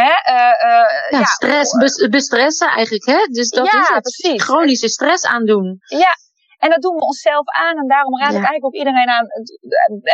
[0.02, 1.70] Hè, uh, uh, ja, ja, stress,
[2.18, 3.22] bestressen eigenlijk, hè?
[3.38, 4.02] Dus dat ja, is het.
[4.02, 4.44] Precies.
[4.44, 5.78] Chronische stress aandoen.
[6.04, 6.14] Ja,
[6.58, 7.78] en dat doen we onszelf aan.
[7.78, 9.26] En daarom raad ik eigenlijk ook iedereen aan.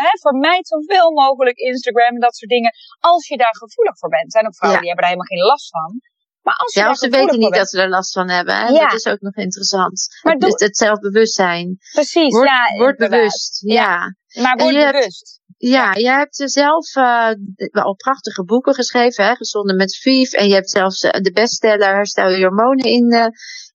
[0.03, 2.71] Hè, vermijd zoveel mogelijk Instagram en dat soort dingen.
[2.99, 4.23] Als je daar gevoelig voor bent.
[4.23, 6.01] Er zijn ook vrouwen die hebben daar helemaal geen last van.
[6.41, 8.55] Maar als ja, ze weten niet dat ze er last van hebben.
[8.55, 8.67] Hè?
[8.67, 8.87] Ja.
[8.87, 10.07] Dat is ook nog interessant.
[10.21, 11.77] Maar het, het zelfbewustzijn.
[11.93, 12.77] Precies, word, ja.
[12.77, 14.15] Word bewust, ja.
[14.41, 15.41] Maar word bewust.
[15.57, 17.29] ja, jij hebt zelf uh,
[17.71, 19.35] al prachtige boeken geschreven, hè?
[19.35, 20.31] Gezonde met Vief.
[20.33, 23.25] En je hebt zelfs de bestseller Herstel je hormonen in, uh,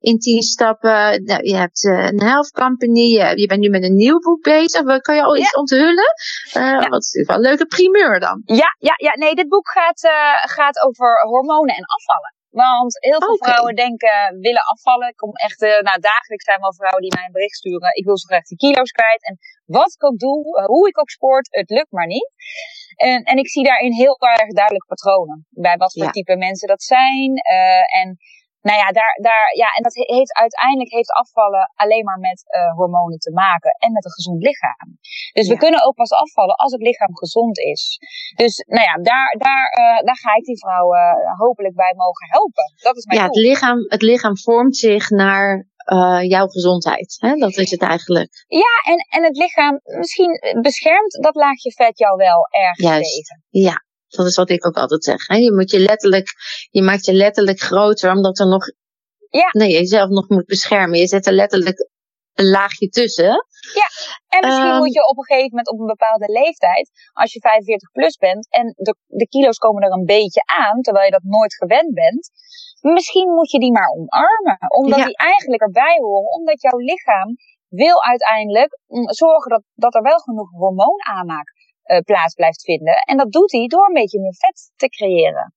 [0.01, 1.25] in tien stappen.
[1.25, 3.01] Nou, je hebt een health company.
[3.01, 5.01] Je, je, bent nu met een nieuw boek bezig.
[5.01, 6.15] Kan je al iets onthullen?
[6.53, 6.89] Ja.
[6.89, 8.43] Wat is wel een leuke primeur dan.
[8.45, 9.17] Ja, ja, ja.
[9.17, 10.01] nee, dit boek gaat,
[10.51, 12.37] gaat over hormonen en afvallen.
[12.51, 13.49] Want heel veel okay.
[13.49, 15.09] vrouwen denken, willen afvallen.
[15.09, 17.95] Ik kom echt, uh, nou dagelijks zijn wel vrouwen die mij een bericht sturen.
[17.95, 19.23] Ik wil zo graag die kilo's kwijt.
[19.29, 22.31] En wat ik ook doe, uh, hoe ik ook sport, het lukt maar niet.
[22.97, 25.47] En, en ik zie daarin heel erg duidelijke patronen.
[25.51, 26.11] Bij wat voor ja.
[26.11, 27.31] type mensen dat zijn.
[27.31, 28.19] Uh, en
[28.61, 32.73] nou ja, daar, daar, ja, en dat heeft uiteindelijk heeft afvallen alleen maar met uh,
[32.75, 34.89] hormonen te maken en met een gezond lichaam.
[35.33, 35.53] Dus ja.
[35.53, 37.99] we kunnen ook pas afvallen als het lichaam gezond is.
[38.35, 42.73] Dus nou ja, daar, daar, uh, daar ga ik die vrouwen hopelijk bij mogen helpen.
[42.83, 43.35] Dat is mijn ja, doel.
[43.35, 47.17] Het lichaam, het lichaam vormt zich naar uh, jouw gezondheid.
[47.21, 47.35] Hè?
[47.35, 48.45] Dat is het eigenlijk.
[48.47, 53.15] Ja, en, en het lichaam misschien beschermt dat laagje vet jou wel erg Juist.
[53.15, 53.45] tegen.
[53.49, 55.27] Ja, dat is wat ik ook altijd zeg.
[55.27, 55.37] Hè?
[55.37, 56.29] Je, moet je, letterlijk,
[56.71, 58.65] je maakt je letterlijk groter, omdat er nog.
[59.31, 59.49] Ja.
[59.51, 60.99] Nee, jezelf nog moet beschermen.
[60.99, 61.89] Je zet er letterlijk
[62.35, 63.33] een laagje tussen.
[63.81, 63.89] Ja,
[64.29, 67.41] en misschien um, moet je op een gegeven moment op een bepaalde leeftijd, als je
[67.41, 71.23] 45 plus bent en de, de kilo's komen er een beetje aan, terwijl je dat
[71.23, 72.31] nooit gewend bent,
[72.81, 74.59] misschien moet je die maar omarmen.
[74.69, 75.05] Omdat ja.
[75.05, 77.37] die eigenlijk erbij horen, omdat jouw lichaam
[77.69, 81.53] wil uiteindelijk zorgen dat, dat er wel genoeg hormoonaanmaak
[81.89, 82.95] uh, plaats blijft vinden.
[82.95, 85.53] En dat doet hij door een beetje meer vet te creëren.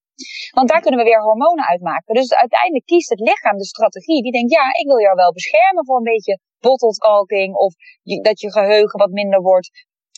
[0.51, 2.13] Want daar kunnen we weer hormonen uitmaken.
[2.15, 4.23] Dus uiteindelijk kiest het lichaam de strategie.
[4.23, 7.55] Die denkt, ja, ik wil jou wel beschermen voor een beetje bottelkalking.
[7.55, 7.73] Of
[8.21, 9.69] dat je geheugen wat minder wordt.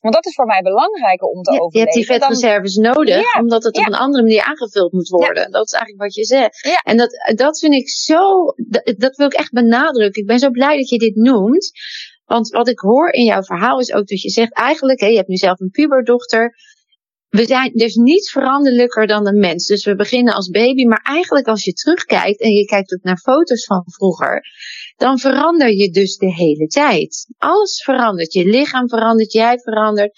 [0.04, 1.80] Want dat is voor mij belangrijker om te ja, overleven.
[1.80, 2.94] Je hebt die vetreserves dan...
[2.94, 3.82] nodig, ja, omdat het ja.
[3.82, 5.52] op een andere manier aangevuld moet worden.
[5.52, 6.80] Dat is eigenlijk wat je zegt.
[6.84, 10.22] En dat, dat vind ik zo, dat, dat wil ik echt benadrukken.
[10.22, 11.72] Ik ben zo blij dat je dit noemt.
[12.26, 15.16] Want wat ik hoor in jouw verhaal is ook dat je zegt eigenlijk, hè, je
[15.16, 16.56] hebt nu zelf een puberdochter.
[17.30, 19.66] We zijn dus niet veranderlijker dan een mens.
[19.66, 23.18] Dus we beginnen als baby, maar eigenlijk als je terugkijkt en je kijkt ook naar
[23.18, 24.42] foto's van vroeger,
[24.96, 27.28] dan verander je dus de hele tijd.
[27.38, 28.34] Alles verandert.
[28.34, 30.12] Je lichaam verandert, jij verandert.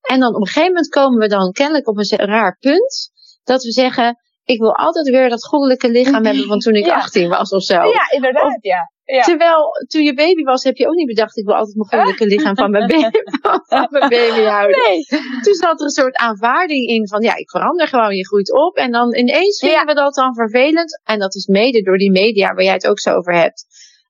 [0.00, 3.10] En dan op een gegeven moment komen we dan kennelijk op een raar punt
[3.44, 6.94] dat we zeggen, ik wil altijd weer dat goddelijke lichaam hebben van toen ik Ja.
[6.94, 7.74] 18 was of zo.
[7.74, 8.92] Ja, inderdaad, Of- ja.
[9.16, 9.22] Ja.
[9.22, 12.26] Terwijl toen je baby was, heb je ook niet bedacht, ik wil altijd mijn goddelijke
[12.26, 13.18] lichaam van mijn baby,
[13.68, 14.82] van mijn baby houden.
[14.88, 15.04] Nee.
[15.42, 18.76] Toen zat er een soort aanvaarding in van, ja, ik verander gewoon, je groeit op.
[18.76, 19.84] En dan ineens vinden Ja.
[19.84, 21.00] we dat dan vervelend.
[21.04, 23.64] En dat is mede door die media waar jij het ook zo over hebt.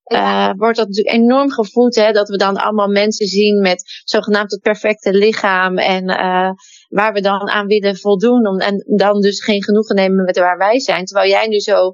[0.04, 0.48] Ja.
[0.48, 4.50] eh, wordt dat natuurlijk enorm gevoed, hè, dat we dan allemaal mensen zien met zogenaamd
[4.50, 6.50] het perfecte lichaam en eh,
[6.88, 10.58] waar we dan aan willen voldoen om, en dan dus geen genoegen nemen met waar
[10.58, 11.04] wij zijn.
[11.04, 11.92] Terwijl jij nu zo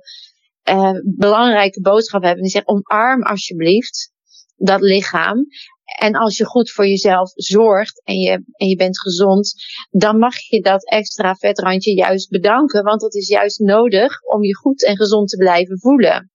[0.64, 4.12] eh, belangrijke boodschap hebt en die zegt omarm alsjeblieft
[4.56, 5.46] dat lichaam.
[5.98, 9.54] En als je goed voor jezelf zorgt en je, en je bent gezond,
[9.90, 12.82] dan mag je dat extra vetrandje juist bedanken.
[12.82, 16.30] Want dat is juist nodig om je goed en gezond te blijven voelen.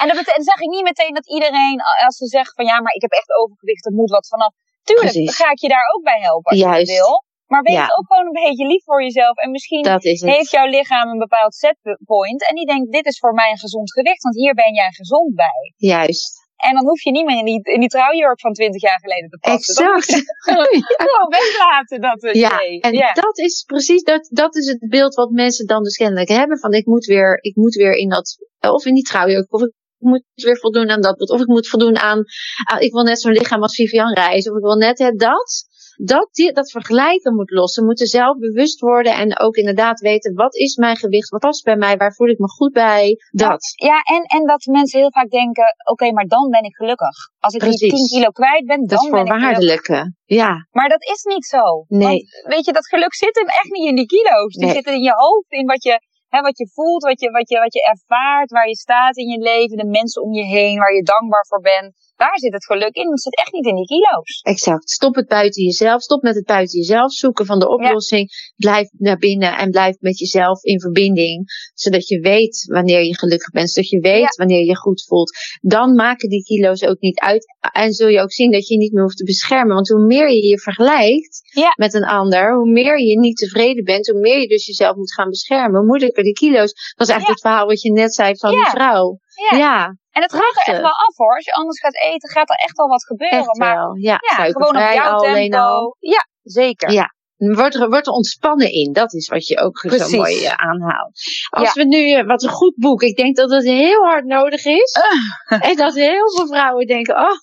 [0.00, 2.94] En dat betekent, zeg ik niet meteen dat iedereen, als ze zegt van ja, maar
[2.94, 4.54] ik heb echt overgewicht, er moet wat vanaf.
[4.82, 5.36] Tuurlijk, Precies.
[5.36, 6.90] ga ik je daar ook bij helpen als Juist.
[6.90, 7.24] je wil.
[7.52, 7.88] Maar wees Ja.
[7.96, 9.36] ook gewoon een beetje lief voor jezelf.
[9.36, 10.02] En misschien het.
[10.36, 12.48] heeft jouw lichaam een bepaald setpoint.
[12.48, 15.34] En die denkt, dit is voor mij een gezond gewicht, want hier ben jij gezond
[15.34, 15.62] bij.
[15.76, 16.40] Juist.
[16.56, 19.28] En dan hoef je niet meer in die, in die trouwjurk van 20 jaar geleden
[19.30, 19.94] te passen.
[19.94, 20.34] Exact.
[21.02, 23.12] gewoon weglaten dat uh, Ja, en ja.
[23.12, 26.58] dat is precies, dat, dat is het beeld wat mensen dan dus kennelijk hebben.
[26.58, 29.72] Van ik moet weer, ik moet weer in dat, of in die trouwjurk, of ik
[29.98, 32.24] moet weer voldoen aan dat, of ik moet voldoen aan,
[32.70, 35.70] ah, ik wil net zo'n lichaam als Vivian Reis, of ik wil net het dat.
[35.96, 37.72] Dat, die, dat vergelijken moet los.
[37.72, 41.64] Ze moeten zelf bewust worden en ook inderdaad weten, wat is mijn gewicht, wat past
[41.64, 43.72] bij mij, waar voel ik me goed bij, dat.
[43.76, 47.16] Ja, en, en dat mensen heel vaak denken, oké, maar dan ben ik gelukkig.
[47.38, 48.08] Als ik die Precies.
[48.10, 49.42] 10 kilo kwijt ben, Dat dan ben ik gelukkig.
[49.42, 50.14] voorwaardelijke.
[50.24, 51.84] Ja, Maar dat is niet zo.
[51.88, 52.06] Nee.
[52.06, 54.54] Want, weet je, dat geluk zit hem echt niet in die kilo's.
[54.54, 54.74] Die Nee.
[54.74, 57.58] zit in je hoofd, in wat je, hè, wat je voelt, wat je, wat, je,
[57.58, 60.94] wat je ervaart, waar je staat in je leven, de mensen om je heen, waar
[60.94, 62.11] je dankbaar voor bent.
[62.24, 63.10] Daar zit het geluk in.
[63.10, 64.40] Het zit echt niet in die kilo's.
[64.42, 64.90] Exact.
[64.90, 66.02] Stop het buiten jezelf.
[66.02, 68.30] Stop met het buiten jezelf zoeken van de oplossing.
[68.56, 71.44] Blijf naar binnen en blijf met jezelf in verbinding.
[71.74, 73.70] Zodat je weet wanneer je gelukkig bent.
[73.70, 74.28] Zodat je weet Ja.
[74.36, 75.30] wanneer je goed voelt.
[75.60, 77.44] Dan maken die kilo's ook niet uit.
[77.72, 79.74] En zul je ook zien dat je je niet meer hoeft te beschermen.
[79.74, 81.72] Want hoe meer je je vergelijkt Ja.
[81.76, 82.54] met een ander.
[82.54, 84.06] Hoe meer je niet tevreden bent.
[84.08, 85.78] Hoe meer je dus jezelf moet gaan beschermen.
[85.78, 86.72] Hoe moeilijker die kilo's.
[86.96, 89.18] Dat is eigenlijk het verhaal wat je net zei van die vrouw.
[89.50, 89.58] Ja.
[89.58, 91.34] Ja, En het gaat er echt wel af hoor.
[91.34, 93.38] Als je anders gaat eten, gaat er echt wel wat gebeuren.
[93.38, 93.96] echt maar wel.
[93.96, 95.56] Ja, ja, gewoon op jouw tempo.
[95.56, 95.96] al.
[95.98, 96.90] Ja, zeker.
[96.90, 97.14] Ja.
[97.36, 98.92] Wordt er, wordt er ontspannen in.
[98.92, 101.20] Dat is wat je ook zo mooi uh, aanhaalt.
[101.50, 103.02] Als we nu, uh, wat een goed boek.
[103.02, 104.96] Ik denk dat het heel hard nodig is.
[105.68, 107.36] en dat heel veel vrouwen denken, oh.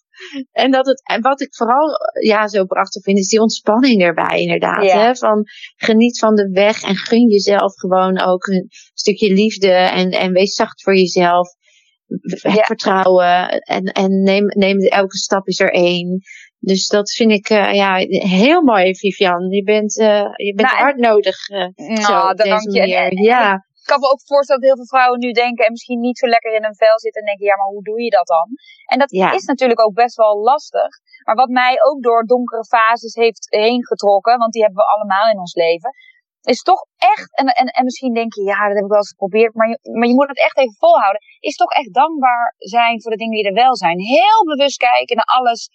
[0.51, 1.89] En dat het, en wat ik vooral
[2.21, 4.91] ja, zo prachtig vind, is die ontspanning erbij, inderdaad.
[4.91, 5.15] Hè?
[5.15, 5.43] Van
[5.75, 10.55] geniet van de weg en gun jezelf gewoon ook een stukje liefde en, en wees
[10.55, 11.49] zacht voor jezelf.
[12.41, 16.21] Heb vertrouwen en, en neem, neem elke stap is er één.
[16.59, 17.95] Dus dat vind ik uh, ja,
[18.39, 19.49] heel mooi, Vivian.
[19.49, 21.49] Je bent, uh, je bent nou, hard nodig.
[21.49, 22.95] Uh, nou, zo, dank je.
[22.95, 23.53] En, ja.
[23.53, 26.27] Ik kan me ook voorstellen dat heel veel vrouwen nu denken en misschien niet zo
[26.27, 28.47] lekker in hun vel zitten en denken, ja, maar hoe doe je dat dan?
[28.85, 29.31] En dat ja.
[29.33, 30.91] is natuurlijk ook best wel lastig.
[31.25, 35.31] Maar wat mij ook door donkere fases heeft heen getrokken, want die hebben we allemaal
[35.31, 35.91] in ons leven,
[36.41, 39.15] is toch echt, en, en, en misschien denk je, ja, dat heb ik wel eens
[39.15, 43.01] geprobeerd, maar je, maar je moet het echt even volhouden, is toch echt dankbaar zijn
[43.01, 43.99] voor de dingen die er wel zijn.
[43.99, 45.69] Heel bewust kijken naar alles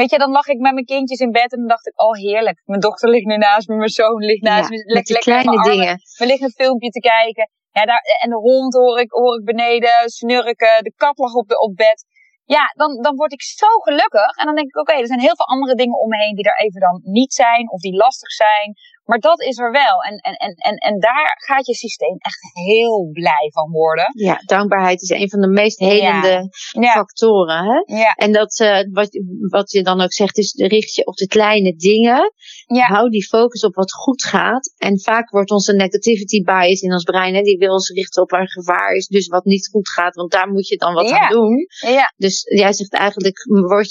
[0.00, 2.16] Weet je, dan lag ik met mijn kindjes in bed en dan dacht ik, oh
[2.16, 2.62] heerlijk.
[2.64, 4.76] Mijn dochter ligt nu naast me, mijn zoon ligt naast me.
[4.84, 5.94] Lekker, kleine dingen.
[6.18, 7.50] We liggen een filmpje te kijken.
[7.70, 10.84] Ja, daar, en de hond hoor ik, hoor ik beneden snurken.
[10.84, 12.04] De kat lag op, de, op bed.
[12.44, 14.36] Ja, dan, dan word ik zo gelukkig.
[14.36, 16.44] En dan denk ik, oké, er zijn heel veel andere dingen om me heen die
[16.44, 17.70] er even dan niet zijn.
[17.70, 18.74] Of die lastig zijn.
[19.04, 20.02] Maar dat is er wel.
[20.08, 24.10] En, en, en, en, en daar gaat je systeem echt heel blij van worden.
[24.14, 26.48] Ja, dankbaarheid is een van de meest helende
[26.92, 27.64] factoren.
[27.64, 27.96] Hè?
[27.96, 28.12] Ja.
[28.12, 29.08] En dat, uh, wat,
[29.50, 32.32] wat je dan ook zegt, is richt je op de kleine dingen.
[32.66, 32.86] Ja.
[32.86, 34.74] Hou die focus op wat goed gaat.
[34.76, 38.30] En vaak wordt onze negativity bias in ons brein, hè, die wil ons richten op
[38.30, 39.06] waar gevaar is.
[39.06, 41.66] Dus wat niet goed gaat, want daar moet je dan wat aan doen.
[41.80, 42.12] Ja.
[42.16, 43.46] Dus jij zegt eigenlijk,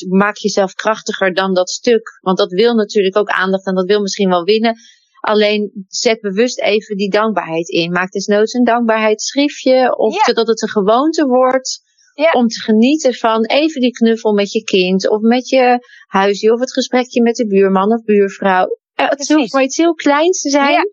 [0.07, 2.19] maak jezelf krachtiger dan dat stuk.
[2.21, 4.75] Want dat wil natuurlijk ook aandacht en dat wil misschien wel winnen.
[5.19, 7.91] Alleen zet bewust even die dankbaarheid in.
[7.91, 9.97] Maak desnoods een dankbaarheidsschriftje.
[9.97, 11.87] Of zodat het een gewoonte wordt.
[12.13, 12.31] Ja.
[12.31, 15.09] Om te genieten van even die knuffel met je kind.
[15.09, 16.53] Of met je huisje.
[16.53, 18.67] Of het gesprekje met de buurman of buurvrouw.
[18.93, 20.89] Het hoeft maar iets heel kleins te zijn.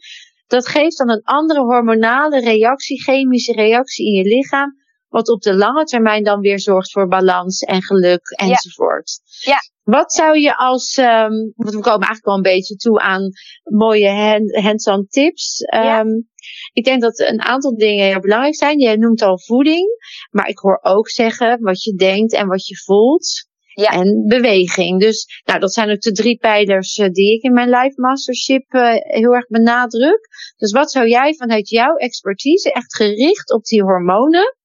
[0.46, 4.76] Dat geeft dan een andere hormonale reactie, chemische reactie in je lichaam.
[5.08, 9.20] Wat op de lange termijn dan weer zorgt voor balans en geluk enzovoort.
[9.40, 9.58] Ja.
[9.87, 13.31] Wat zou je als, um, want we komen eigenlijk wel een beetje toe aan
[13.62, 14.11] mooie
[14.53, 15.61] hands-on tips.
[15.75, 16.29] Um,
[16.72, 18.79] Ik denk dat een aantal dingen heel belangrijk zijn.
[18.79, 19.87] Je noemt al voeding,
[20.31, 23.49] maar ik hoor ook zeggen wat je denkt en wat je voelt.
[23.75, 23.90] Ja.
[23.90, 25.01] En beweging.
[25.01, 28.75] Dus nou, dat zijn ook de drie pijlers uh, die ik in mijn life mastership
[28.75, 30.29] uh, heel erg benadruk.
[30.57, 34.57] Dus wat zou jij vanuit jouw expertise echt gericht op die hormonen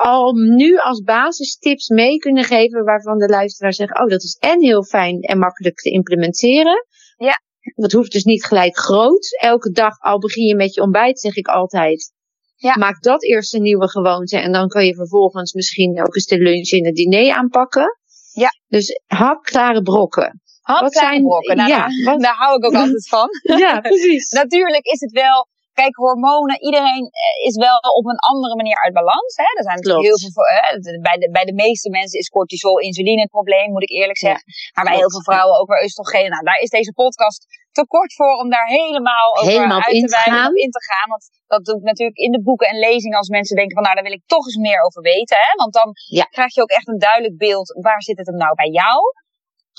[0.00, 4.62] al nu als basistips mee kunnen geven waarvan de luisteraar zegt, oh dat is en
[4.62, 6.86] heel fijn en makkelijk te implementeren.
[7.16, 7.42] Ja.
[7.74, 9.40] Dat hoeft dus niet gelijk groot.
[9.40, 12.12] Elke dag al begin je met je ontbijt, zeg ik altijd.
[12.56, 12.76] Ja.
[12.78, 16.38] Maak dat eerst een nieuwe gewoonte en dan kan je vervolgens misschien ook eens de
[16.38, 17.98] lunch en het diner aanpakken.
[18.32, 18.48] Ja.
[18.66, 20.40] Dus hapklare brokken.
[20.60, 23.28] Hapklare brokken, nou, ja, daar, daar hou ik ook altijd van.
[23.58, 24.30] ja, precies.
[24.42, 28.94] Natuurlijk is het wel Kijk, hormonen, iedereen eh, is wel op een andere manier uit
[29.00, 29.32] balans.
[29.42, 29.48] Hè?
[29.58, 30.68] Er zijn natuurlijk heel veel, hè?
[31.08, 34.44] Bij, de, bij de meeste mensen is cortisol, insuline het probleem, moet ik eerlijk zeggen.
[34.74, 36.30] maar bij heel veel vrouwen ook weer oestrogenen.
[36.30, 37.40] Nou, daar is deze podcast
[37.72, 41.08] te kort voor om daar helemaal over helemaal uit te wijden, op in te gaan.
[41.14, 43.94] Want dat doe ik natuurlijk in de boeken en lezingen als mensen denken van nou,
[43.94, 45.36] daar wil ik toch eens meer over weten.
[45.36, 45.50] Hè?
[45.62, 45.88] Want dan
[46.30, 48.98] krijg je ook echt een duidelijk beeld, waar zit het hem nou bij jou?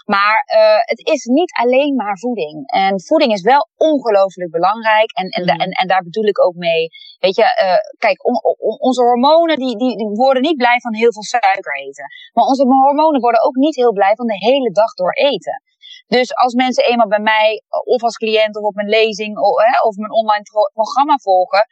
[0.05, 2.67] Maar uh, het is niet alleen maar voeding.
[2.67, 5.11] En voeding is wel ongelooflijk belangrijk.
[5.11, 5.49] En, en, mm.
[5.49, 6.87] en, en daar bedoel ik ook mee.
[7.19, 10.95] Weet je, uh, kijk, on, on, onze hormonen die, die, die, worden niet blij van
[10.95, 12.05] heel veel suiker eten.
[12.33, 15.61] Maar onze hormonen worden ook niet heel blij van de hele dag door eten.
[16.07, 19.87] Dus als mensen eenmaal bij mij, of als cliënt, of op mijn lezing, of, hè,
[19.87, 21.65] of mijn online pro programma volgen,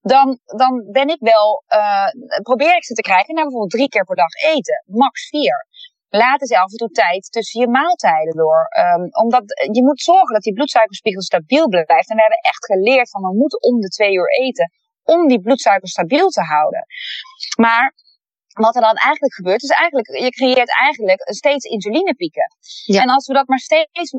[0.00, 4.04] dan, dan ben ik wel, uh, probeer ik ze te krijgen naar bijvoorbeeld drie keer
[4.04, 4.84] per dag eten.
[4.86, 5.66] Max vier.
[6.20, 8.60] Laat eens af en toe tijd tussen je maaltijden door.
[8.78, 9.44] Um, omdat
[9.76, 12.10] je moet zorgen dat die bloedsuikerspiegel stabiel blijft.
[12.10, 14.72] En we hebben echt geleerd van we moeten om de twee uur eten.
[15.02, 16.86] Om die bloedsuiker stabiel te houden.
[17.56, 17.94] Maar
[18.52, 22.46] wat er dan eigenlijk gebeurt, is eigenlijk, je creëert eigenlijk steeds insulinepieken.
[22.84, 23.02] Ja.
[23.02, 24.14] En als we dat maar steeds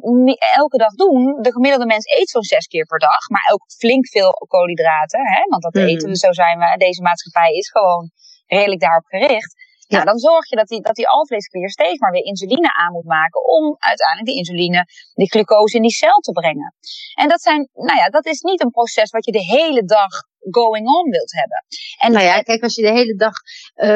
[0.56, 4.08] elke dag doen, de gemiddelde mens eet zo'n zes keer per dag, maar ook flink
[4.08, 5.82] veel koolhydraten, hè, want dat mm.
[5.82, 8.12] eten we, zo zijn we, deze maatschappij is gewoon
[8.48, 9.63] redelijk daarop gericht.
[9.94, 10.04] Ja.
[10.04, 13.06] Nou, dan zorg je dat die, dat die alvleesklier steeds maar weer insuline aan moet
[13.06, 16.76] maken om uiteindelijk die insuline, die glucose in die cel te brengen.
[17.14, 20.12] En dat zijn, nou ja, dat is niet een proces wat je de hele dag
[20.50, 21.66] going on wilt hebben.
[22.00, 23.34] En nou ja, kijk, als je de hele dag,
[23.76, 23.88] uh,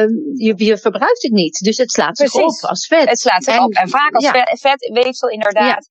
[0.45, 1.59] je, je verbruikt het niet.
[1.59, 3.09] Dus het slaat zich op als vet.
[3.09, 3.73] Het slaat zich op.
[3.73, 4.47] En vaak als ja.
[4.59, 5.87] vet, weefsel inderdaad.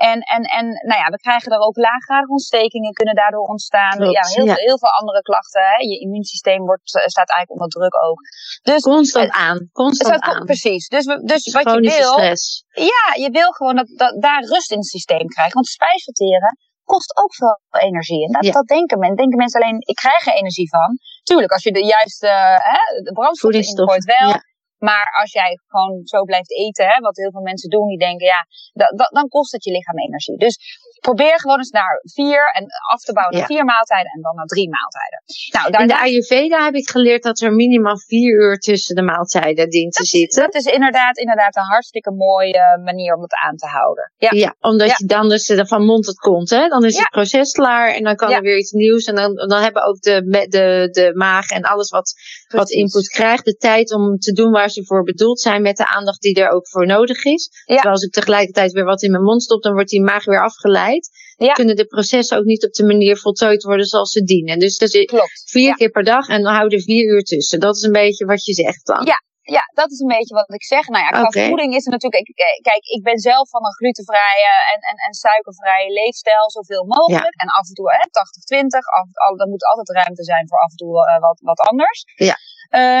[0.00, 4.10] En, en, en nou ja, we krijgen er ook laaggradige ontstekingen kunnen daardoor ontstaan.
[4.10, 5.62] ja, heel, Veel, heel veel andere klachten.
[5.62, 5.76] Hè.
[5.76, 8.20] Je immuunsysteem wordt, eh, staat eigenlijk onder druk ook.
[8.62, 9.68] Dus, constant aan.
[9.72, 10.44] Constant aan.
[10.44, 10.88] Precies.
[10.88, 12.12] Dus, dus wat je wil.
[12.12, 12.64] Stress.
[12.70, 15.54] Ja, je wil gewoon dat, dat daar rust in het systeem krijgen.
[15.54, 16.56] Want spijsverteren
[16.92, 18.22] kost ook veel energie.
[18.26, 20.98] En dat, dat denken, men, denken mensen alleen, ik krijg er energie van.
[21.22, 22.28] Tuurlijk, als je de juiste
[22.70, 24.30] hè, de brandstof ingooit wel.
[24.88, 28.26] Maar als jij gewoon zo blijft eten, hè, wat heel veel mensen doen, die denken,
[28.26, 28.46] ja,
[29.18, 30.38] dan kost het je lichaam energie.
[30.38, 30.58] Dus
[31.00, 34.46] probeer gewoon eens naar vier en af te bouwen naar vier maaltijden en dan naar
[34.46, 35.20] drie maaltijden.
[35.56, 35.80] Nou, daarna...
[35.80, 39.92] In de Ayurveda heb ik geleerd dat er minimaal vier uur tussen de maaltijden dient
[39.92, 40.42] te zitten.
[40.42, 44.12] Dat is inderdaad, inderdaad een hartstikke mooie manier om het aan te houden.
[44.16, 46.68] Ja, ja omdat je dan dus van mond tot komt, hè?
[46.68, 49.04] Dan is het proces klaar en dan kan er weer iets nieuws.
[49.04, 52.12] En dan, dan hebben ook de, de, de maag en alles wat,
[52.48, 55.88] wat input krijgt de tijd om te doen waar ze voor bedoeld zijn met de
[55.88, 57.50] aandacht die er ook voor nodig is.
[57.64, 60.42] Terwijl als ik tegelijkertijd weer wat in mijn mond stop, dan wordt die maag weer
[60.42, 61.10] afgeleid
[61.46, 61.52] ja.
[61.52, 64.58] kunnen de processen ook niet op de manier voltooid worden zoals ze dienen.
[64.58, 65.42] Dus dat is Klopt.
[65.46, 67.60] vier keer per dag en dan houden er vier uur tussen.
[67.60, 69.04] Dat is een beetje wat je zegt dan.
[69.04, 70.84] Ja, ja, dat is een beetje wat ik zeg.
[70.88, 72.24] Nou ja, qua voeding is er natuurlijk.
[72.62, 77.34] Kijk, ik ben zelf van een glutenvrije en, en, en suikervrije leefstijl zoveel mogelijk.
[77.42, 77.88] En af en toe
[78.54, 79.36] 80-20.
[79.36, 82.04] Dan moet altijd ruimte zijn voor af en toe uh, wat, wat anders.
[82.14, 82.36] Ja.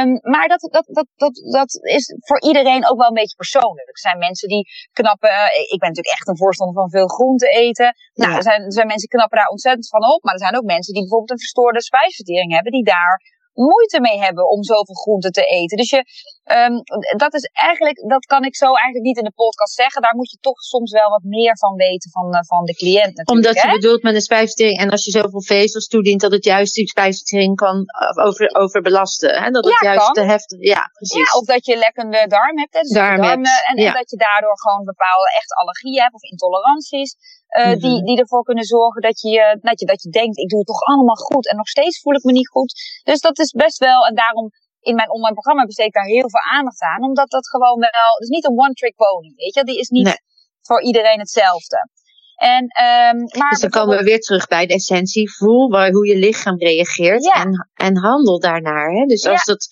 [0.02, 3.88] Um, maar dat, dat, dat, dat, dat is voor iedereen ook wel een beetje persoonlijk.
[3.88, 5.30] Er zijn mensen die knappen.
[5.30, 7.94] Uh, ik ben natuurlijk echt een voorstander van veel groente eten.
[8.14, 10.22] Nou, er, zijn, er zijn mensen die knappen daar ontzettend van op.
[10.22, 12.72] Maar er zijn ook mensen die bijvoorbeeld een verstoorde spijsvertering hebben.
[12.72, 13.14] Die daar
[13.52, 15.76] moeite mee hebben om zoveel groenten te eten.
[15.76, 16.04] Dus je,
[16.44, 16.74] um,
[17.16, 20.02] dat is eigenlijk, dat kan ik zo eigenlijk niet in de podcast zeggen.
[20.02, 23.14] Daar moet je toch soms wel wat meer van weten van, uh, van de cliënt
[23.16, 23.46] natuurlijk.
[23.46, 26.74] Omdat je bedoelt met een spijsvertering en als je zoveel vezels toedient, dat het juist
[26.74, 29.42] die spijsvertering kan uh, over, overbelasten.
[29.42, 29.50] Hè?
[29.50, 31.32] Dat het ja, juist te heftig, ja precies.
[31.32, 32.74] Ja, of dat je lekkende darm hebt.
[32.74, 32.80] Hè?
[32.80, 33.86] Dus darm hebt, en, ja.
[33.86, 37.16] en, dat je daardoor gewoon bepaalde echt allergieën hebt of intoleranties.
[37.58, 38.04] Uh, die, mhm.
[38.04, 40.82] die ervoor kunnen zorgen dat je, dat, je, dat je denkt, ik doe het toch
[40.82, 42.72] allemaal goed en nog steeds voel ik me niet goed.
[43.02, 46.30] Dus dat is best wel, en daarom in mijn online programma besteed ik daar heel
[46.30, 47.02] veel aandacht aan.
[47.02, 49.64] Omdat dat gewoon wel, het is niet een one-trick pony, weet je.
[49.64, 50.22] Die is niet
[50.62, 51.88] voor iedereen hetzelfde.
[52.36, 55.32] En, um, maar dus dan komen we weer terug bij de essentie.
[55.32, 57.32] Voel waar, hoe je lichaam reageert ja.
[57.32, 58.90] en, en handel daarnaar.
[58.90, 59.04] Hè?
[59.04, 59.68] Dus als dat,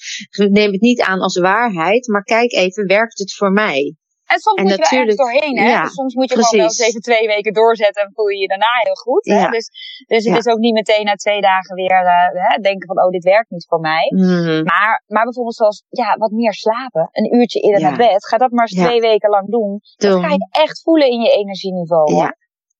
[0.50, 3.96] neem het niet aan als waarheid, maar kijk even, werkt het voor mij?
[4.32, 5.68] En soms moet je er ergens doorheen, hè?
[5.70, 6.50] Ja, dus soms moet je precies.
[6.50, 9.24] gewoon wel eens even twee weken doorzetten en voel je je daarna heel goed.
[9.24, 9.40] Hè?
[9.40, 9.50] Ja.
[9.50, 9.66] Dus,
[10.06, 13.10] dus het is ook niet meteen na twee dagen weer uh, hè, denken van, oh,
[13.10, 14.06] dit werkt niet voor mij.
[14.08, 14.62] Mm.
[14.64, 17.08] Maar, maar bijvoorbeeld zoals, ja, wat meer slapen.
[17.12, 18.26] Een uurtje eerder naar bed.
[18.26, 19.80] Ga dat maar eens twee weken lang doen.
[19.96, 20.10] doen.
[20.10, 22.14] Dan ga je echt voelen in je energieniveau.
[22.14, 22.36] Ja.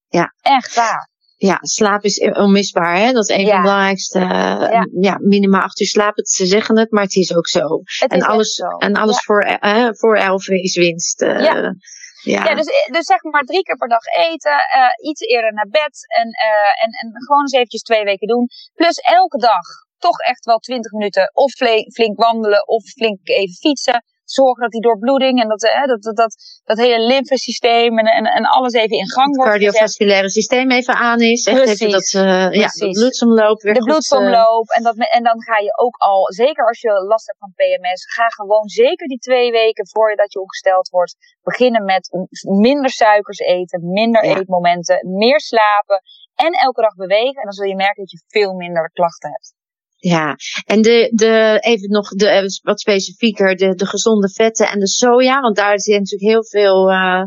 [0.09, 0.35] Ja.
[0.43, 2.97] Echt waar ja, slaap is onmisbaar.
[2.97, 3.13] Hè?
[3.13, 4.19] Dat is een van de belangrijkste.
[4.19, 5.19] Uh, ja.
[5.21, 6.27] minimaal acht uur slapen.
[6.27, 7.83] Ze zeggen het, maar het is ook zo.
[8.07, 8.69] en, alles, zo.
[8.69, 11.23] en alles voor, uh, voor elf is winst.
[11.23, 11.75] Uh, ja.
[12.23, 12.45] Ja.
[12.45, 15.95] ja, dus, dus zeg maar drie keer per dag eten, uh, iets eerder naar bed
[16.21, 18.49] en, uh, en, en gewoon eens eventjes twee weken doen.
[18.75, 19.67] Plus elke dag
[19.99, 21.53] toch echt wel twintig minuten of
[21.93, 26.17] flink wandelen of flink even fietsen zorgen dat die doorbloeding en dat, hè, dat, dat,
[26.17, 26.33] dat,
[26.65, 29.53] dat hele lymfesysteem en, en, en alles even in gang wordt.
[29.53, 31.47] Het cardiovasculaire systeem even aan is.
[31.47, 31.81] Echt Precies.
[31.81, 34.69] Even dat, uh, ja, de bloedsomloop weer De bloedsomloop.
[34.69, 34.77] Uh...
[34.77, 38.15] En, dat, en dan ga je ook al, zeker als je last hebt van PMS,
[38.15, 42.09] ga gewoon zeker die twee weken voordat je ongesteld wordt, beginnen met
[42.59, 46.03] minder suikers eten, minder eetmomenten, meer slapen
[46.35, 47.41] en elke dag bewegen.
[47.41, 49.57] En dan zul je merken dat je veel minder klachten hebt.
[50.01, 54.79] Ja, en de, de, even nog de, eh, wat specifieker, de, de gezonde vetten en
[54.79, 57.23] de soja, want daar zijn natuurlijk heel veel uh,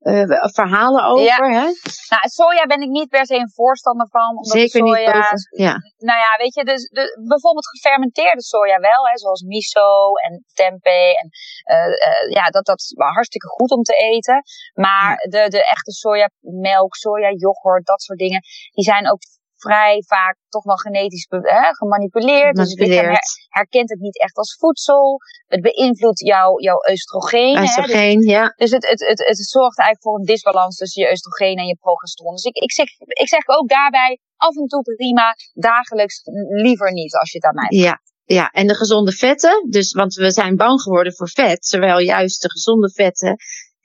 [0.00, 1.24] uh, verhalen over.
[1.24, 1.60] Ja.
[1.60, 1.66] Hè?
[2.12, 4.28] Nou, soja ben ik niet per se een voorstander van.
[4.28, 5.74] Omdat Zeker soja, niet ja.
[5.96, 11.20] Nou ja, weet je, dus de, bijvoorbeeld gefermenteerde soja wel, hè, zoals miso en tempeh.
[11.20, 11.28] En,
[11.74, 14.42] uh, ja, dat, dat is hartstikke goed om te eten.
[14.74, 15.30] Maar ja.
[15.30, 18.40] de, de echte sojamelk, soja yoghurt, dat soort dingen,
[18.74, 19.20] die zijn ook
[19.66, 22.56] vrij vaak toch wel genetisch hè, gemanipuleerd.
[22.56, 23.14] Dus het lichaam
[23.48, 25.18] herkent het niet echt als voedsel.
[25.46, 27.58] Het beïnvloedt jouw jouw oestrogeen.
[27.60, 28.52] Oestrogeen, dus, ja.
[28.56, 31.76] Dus het, het, het, het zorgt eigenlijk voor een disbalans tussen je oestrogeen en je
[31.80, 32.32] progesteron.
[32.32, 36.20] Dus ik, ik, zeg, ik zeg ook daarbij af en toe prima, dagelijks
[36.62, 37.78] liever niet als je het aan mij.
[37.78, 38.00] Ja.
[38.28, 42.42] Ja, en de gezonde vetten, dus, want we zijn bang geworden voor vet, terwijl juist
[42.42, 43.36] de gezonde vetten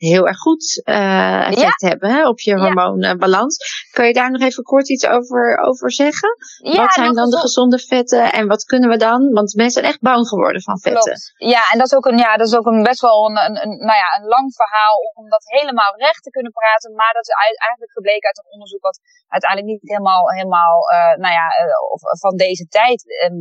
[0.09, 3.55] heel erg goed uh, effect hebben hè, op je hormoonbalans.
[3.91, 6.29] Kan je daar nog even kort iets over, over zeggen?
[6.57, 9.19] Ja, wat zijn dan de gezonde vetten en wat kunnen we dan?
[9.37, 11.13] Want mensen zijn echt bang geworden van vetten.
[11.13, 11.33] Klopt.
[11.55, 13.55] Ja, en dat is ook, een, ja, dat is ook een best wel een, een,
[13.63, 16.95] een, nou ja, een lang verhaal om dat helemaal recht te kunnen praten.
[16.95, 17.33] Maar dat is
[17.67, 22.35] eigenlijk gebleken uit een onderzoek wat uiteindelijk niet helemaal, helemaal uh, nou ja, uh, van
[22.35, 22.99] deze tijd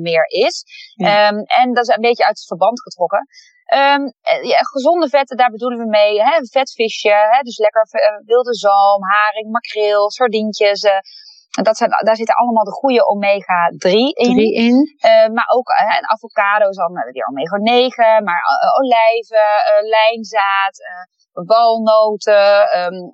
[0.08, 0.64] meer is.
[0.96, 3.26] Um, en dat is een beetje uit het verband getrokken.
[3.78, 4.02] Um,
[4.52, 6.22] ja, gezonde vetten, daar bedoelen we mee.
[6.22, 6.46] Hè?
[6.50, 7.40] Vetvisje, hè?
[7.42, 7.86] dus lekker
[8.24, 10.82] wilde zalm, haring, makreel, sardientjes.
[10.82, 10.92] Uh,
[11.62, 13.90] dat zijn, daar zitten allemaal de goede omega-3
[14.26, 14.34] in.
[14.34, 14.76] 3 in.
[14.76, 18.42] Uh, maar ook uh, en avocado's, dan hebben die omega-9, maar
[18.80, 19.48] olijven,
[19.96, 20.76] lijnzaad,
[21.32, 22.46] walnoten,
[22.78, 23.12] um,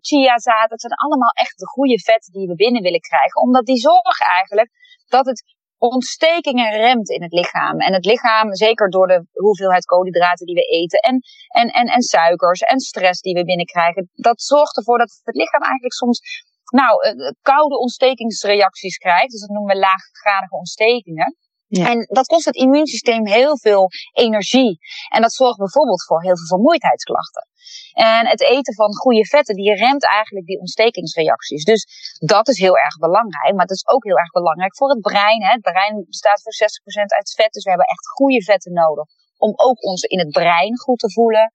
[0.00, 0.68] chiazaad.
[0.70, 3.40] Dat zijn allemaal echt de goede vetten die we binnen willen krijgen.
[3.40, 4.70] Omdat die zorgen eigenlijk
[5.08, 7.80] dat het ontstekingen remt in het lichaam.
[7.80, 12.02] En het lichaam, zeker door de hoeveelheid koolhydraten die we eten en, en, en, en
[12.02, 16.20] suikers en stress die we binnenkrijgen, dat zorgt ervoor dat het lichaam eigenlijk soms
[16.64, 19.30] nou, uh, koude ontstekingsreacties krijgt.
[19.30, 21.36] Dus dat noemen we laaggradige ontstekingen.
[21.68, 21.90] Ja.
[21.90, 24.78] En dat kost het immuunsysteem heel veel energie.
[25.08, 27.48] En dat zorgt bijvoorbeeld voor heel veel vermoeidheidsklachten.
[27.92, 31.64] En het eten van goede vetten, die remt eigenlijk die ontstekingsreacties.
[31.64, 31.86] Dus
[32.18, 33.52] dat is heel erg belangrijk.
[33.52, 35.42] Maar het is ook heel erg belangrijk voor het brein.
[35.42, 35.50] Hè.
[35.50, 37.52] Het brein bestaat voor 60% uit vet.
[37.52, 39.04] Dus we hebben echt goede vetten nodig.
[39.36, 41.52] Om ook ons in het brein goed te voelen.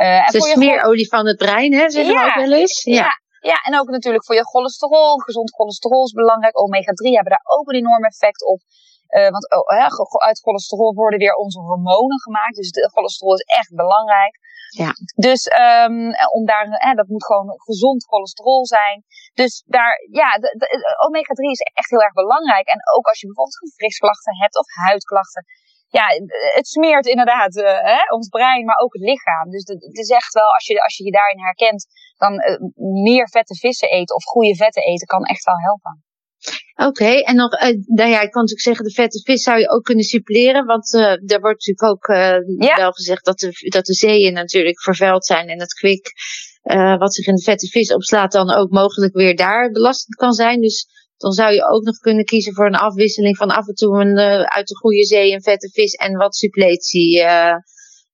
[0.00, 2.82] Uh, de smeerolie van het brein, hè, zeggen ja, we ook wel eens.
[2.84, 2.94] Ja.
[2.94, 3.20] ja.
[3.50, 5.18] Ja, en ook natuurlijk voor je cholesterol.
[5.18, 6.56] Gezond cholesterol is belangrijk.
[6.58, 8.60] Omega-3 hebben daar ook een enorm effect op.
[9.18, 9.66] Uh, want oh,
[10.28, 12.56] uit cholesterol worden weer onze hormonen gemaakt.
[12.56, 14.34] Dus de cholesterol is echt belangrijk.
[14.82, 14.90] Ja.
[15.28, 15.96] Dus um,
[16.36, 19.04] om daar, hè, dat moet gewoon gezond cholesterol zijn.
[19.34, 20.66] Dus daar, ja, de, de,
[21.06, 22.66] omega-3 is echt heel erg belangrijk.
[22.66, 25.44] En ook als je bijvoorbeeld gewrichtsklachten hebt of huidklachten.
[25.88, 26.06] Ja,
[26.58, 29.50] het smeert inderdaad uh, hè, ons brein, maar ook het lichaam.
[29.50, 31.86] Dus het is echt wel, als je, als je je daarin herkent,
[32.16, 32.58] dan uh,
[33.02, 36.04] meer vette vissen eten of goede vetten eten kan echt wel helpen.
[36.86, 39.70] Oké, en nog, uh, nou ja, ik kan natuurlijk zeggen, de vette vis zou je
[39.70, 40.64] ook kunnen suppleren.
[40.64, 44.80] Want uh, er wordt natuurlijk ook uh, wel gezegd dat de, dat de zeeën natuurlijk
[44.80, 45.48] vervuild zijn.
[45.48, 46.12] En het kwik,
[46.98, 50.60] wat zich in de vette vis opslaat, dan ook mogelijk weer daar belastend kan zijn.
[50.60, 50.86] Dus
[51.16, 54.18] dan zou je ook nog kunnen kiezen voor een afwisseling van af en toe een,
[54.48, 57.24] uit de goede zee een vette vis en wat suppletie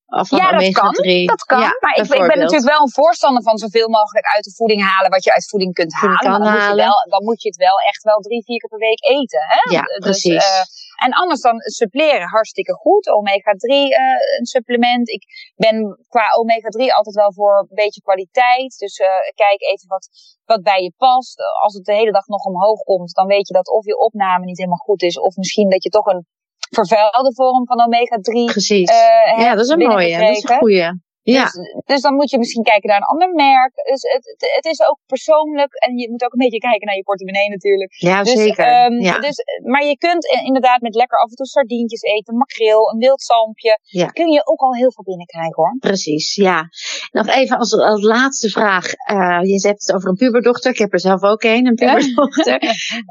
[0.08, 0.92] ja, dat kan.
[1.26, 1.60] Dat kan.
[1.60, 5.10] maar ik, ik, ben natuurlijk wel een voorstander van zoveel mogelijk uit de voeding halen
[5.10, 6.30] wat je uit voeding kunt halen.
[6.30, 6.52] Dan, halen.
[6.52, 9.02] Moet je wel, dan moet je het wel echt wel drie, vier keer per week
[9.04, 9.40] eten.
[9.52, 9.70] Hè?
[9.76, 10.44] Ja, dus, precies.
[10.44, 13.08] Uh, en anders dan suppleren hartstikke goed.
[13.08, 15.08] Omega-3 uh, eh, een supplement.
[15.08, 15.24] Ik
[15.56, 15.76] ben
[16.08, 18.78] qua omega-3 altijd wel voor een beetje kwaliteit.
[18.78, 20.08] Dus uh, kijk even wat,
[20.44, 21.38] wat bij je past.
[21.62, 24.44] Als het de hele dag nog omhoog komt, dan weet je dat of je opname
[24.44, 25.18] niet helemaal goed is.
[25.18, 26.26] Of misschien dat je toch een
[26.68, 28.52] vervuilde vorm van omega-3.
[28.52, 28.90] Precies.
[28.90, 30.18] Uh, ja, dat is een mooie.
[30.18, 31.06] Dat is een goeie.
[31.32, 31.44] Ja.
[31.44, 33.74] Dus, dus, dan moet je misschien kijken naar een ander merk.
[33.74, 35.74] Dus het, het, het, is ook persoonlijk.
[35.74, 37.92] En je moet ook een beetje kijken naar je portemonnee natuurlijk.
[37.92, 38.84] Ja, dus, zeker.
[38.84, 39.18] Um, ja.
[39.18, 43.22] Dus, maar je kunt inderdaad met lekker af en toe sardientjes eten, makreel, een wild
[43.22, 43.78] zalmpje.
[43.82, 44.06] Ja.
[44.06, 45.76] Kun je ook al heel veel binnenkrijgen hoor.
[45.78, 46.68] Precies, ja.
[47.10, 48.86] Nog even als, als laatste vraag.
[48.86, 50.70] Uh, je hebt het over een puberdochter.
[50.70, 52.62] Ik heb er zelf ook een, een puberdochter.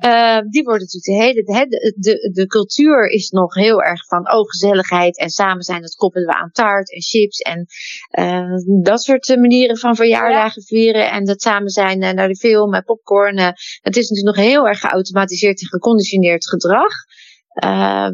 [0.06, 1.44] uh, die wordt natuurlijk de hele...
[1.44, 5.82] De, de, de cultuur is nog heel erg van oh, gezelligheid en samen zijn.
[5.82, 7.66] Dat koppelen we aan taart en chips en
[8.82, 12.74] dat soort eh, manieren van verjaardagen vieren en dat samen zijn uh, naar de film
[12.74, 13.38] en popcorn.
[13.82, 16.94] het is natuurlijk nog heel erg geautomatiseerd en geconditioneerd gedrag.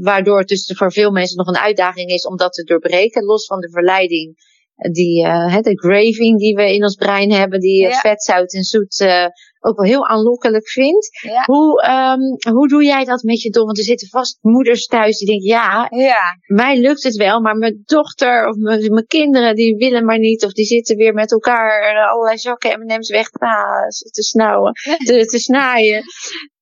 [0.01, 3.45] waardoor het dus voor veel mensen nog een uitdaging is om dat te doorbreken, los
[3.45, 4.35] van de verleiding
[4.75, 7.99] die, uh, de graving die we in ons brein hebben, die ja.
[7.99, 9.25] vet, zout en zoet uh,
[9.59, 11.09] ook wel heel aanlokkelijk vindt.
[11.21, 11.43] Ja.
[11.45, 13.65] Hoe, um, hoe doe jij dat met je dochter?
[13.65, 17.55] Want er zitten vast moeders thuis die denken, ja, ja, mij lukt het wel, maar
[17.55, 20.45] mijn dochter of mijn, kinderen die willen maar niet.
[20.45, 24.71] Of die zitten weer met elkaar allerlei zakken M&M's weg te snauwen,
[25.05, 26.03] te, te snaaien.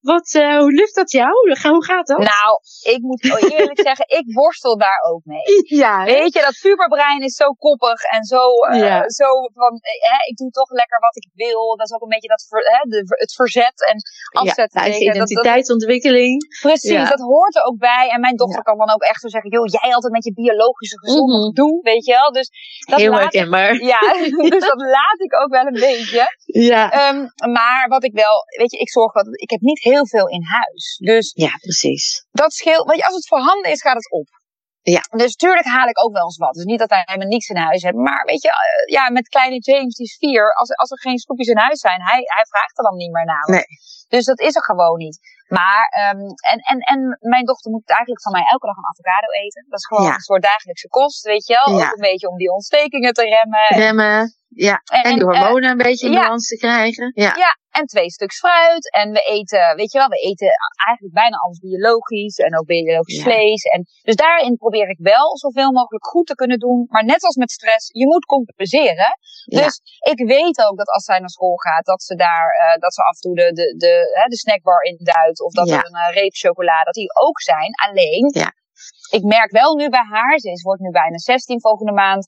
[0.01, 1.33] Wat, uh, hoe lukt dat jou?
[1.61, 2.17] Hoe gaat dat?
[2.17, 2.51] Nou,
[2.95, 5.77] ik moet eerlijk zeggen, ik worstel daar ook mee.
[5.81, 10.35] Ja, Weet je, dat puberbrein is zo koppig en zo, uh, zo van, uh, ik
[10.37, 11.75] doe toch lekker wat ik wil.
[11.75, 13.97] Dat is ook een beetje dat ver, de, het verzet en
[14.41, 14.81] afzetten.
[14.81, 16.57] Ja, nou, identiteitsontwikkeling.
[16.61, 18.09] precies, dat hoort er ook bij.
[18.09, 20.99] En mijn dochter kan dan ook echt zo zeggen, joh, jij altijd met je biologische
[20.99, 21.53] gezonde mm -hmm.
[21.53, 22.31] doen, weet je wel.
[22.31, 22.49] Dus
[22.89, 23.73] dat Heel herkenbaar.
[23.83, 23.99] Ja,
[24.55, 26.35] dus dat laat ik ook wel een beetje.
[26.45, 27.09] Ja.
[27.09, 30.07] Um, maar wat ik wel, weet je, ik zorg dat, ik heb niet heel heel
[30.07, 30.97] veel in huis.
[31.11, 32.25] Dus ja, precies.
[32.31, 32.95] Dat scheelt.
[32.95, 34.27] Je, als het voorhanden is, gaat het op.
[34.95, 35.01] Ja.
[35.23, 36.53] Dus tuurlijk haal ik ook wel eens wat.
[36.53, 37.95] Dus niet dat hij helemaal niks in huis heeft.
[37.95, 40.53] Maar weet je, uh, ja, met kleine James, die is vier.
[40.53, 43.25] Als, als er geen snoepjes in huis zijn, hij, hij vraagt er dan niet meer
[43.25, 43.49] naar.
[43.49, 43.65] Nee.
[44.07, 45.19] Dus dat is er gewoon niet.
[45.47, 45.83] Maar,
[46.13, 46.21] um,
[46.51, 49.65] en, en, en mijn dochter moet eigenlijk van mij elke dag een avocado eten.
[49.69, 50.13] Dat is gewoon ja.
[50.13, 51.77] een soort dagelijkse kost, weet je wel.
[51.77, 51.85] Ja.
[51.85, 53.85] Ook een beetje om die ontstekingen te remmen.
[53.85, 54.35] Remmen.
[54.47, 57.11] Ja, en, en de hormonen een beetje in balans te krijgen.
[57.15, 57.35] Ja.
[57.35, 58.91] ja, en twee stuks fruit.
[59.01, 60.49] En we eten, weet je wel, we eten
[60.87, 62.37] eigenlijk bijna alles biologisch.
[62.37, 63.23] En ook biologisch ja.
[63.23, 63.63] vlees.
[63.63, 66.85] En dus daarin probeer ik wel zoveel mogelijk goed te kunnen doen.
[66.89, 69.11] Maar net als met stress, je moet compenseren.
[69.45, 69.81] Dus
[70.13, 73.01] ik weet ook dat als zij naar school gaat, dat ze daar, uh, dat ze
[73.01, 75.41] af en toe de, de, de, de snackbar induidt.
[75.41, 77.71] Of dat er een uh, reep chocolade, dat die ook zijn.
[77.87, 78.25] Alleen,
[79.09, 82.27] ik merk wel nu bij haar, ze is, wordt nu bijna 16 volgende maand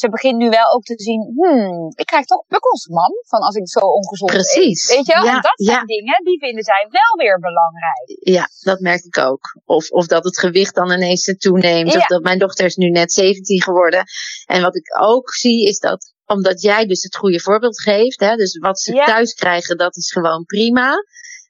[0.00, 3.56] ze begint nu wel ook te zien, hmm, ik krijg toch bukkels, man, van als
[3.56, 4.88] ik zo ongezond Precies.
[4.88, 5.26] Weet je wel?
[5.26, 8.18] en dat zijn dingen, die vinden zij wel weer belangrijk.
[8.36, 9.60] Ja, dat merk ik ook.
[9.64, 11.96] Of, of dat het gewicht dan ineens toeneemt.
[11.96, 14.04] Of dat mijn dochter is nu net 17 geworden.
[14.46, 18.36] En wat ik ook zie, is dat omdat jij dus het goede voorbeeld geeft, hè,
[18.36, 20.96] dus wat ze thuis krijgen, dat is gewoon prima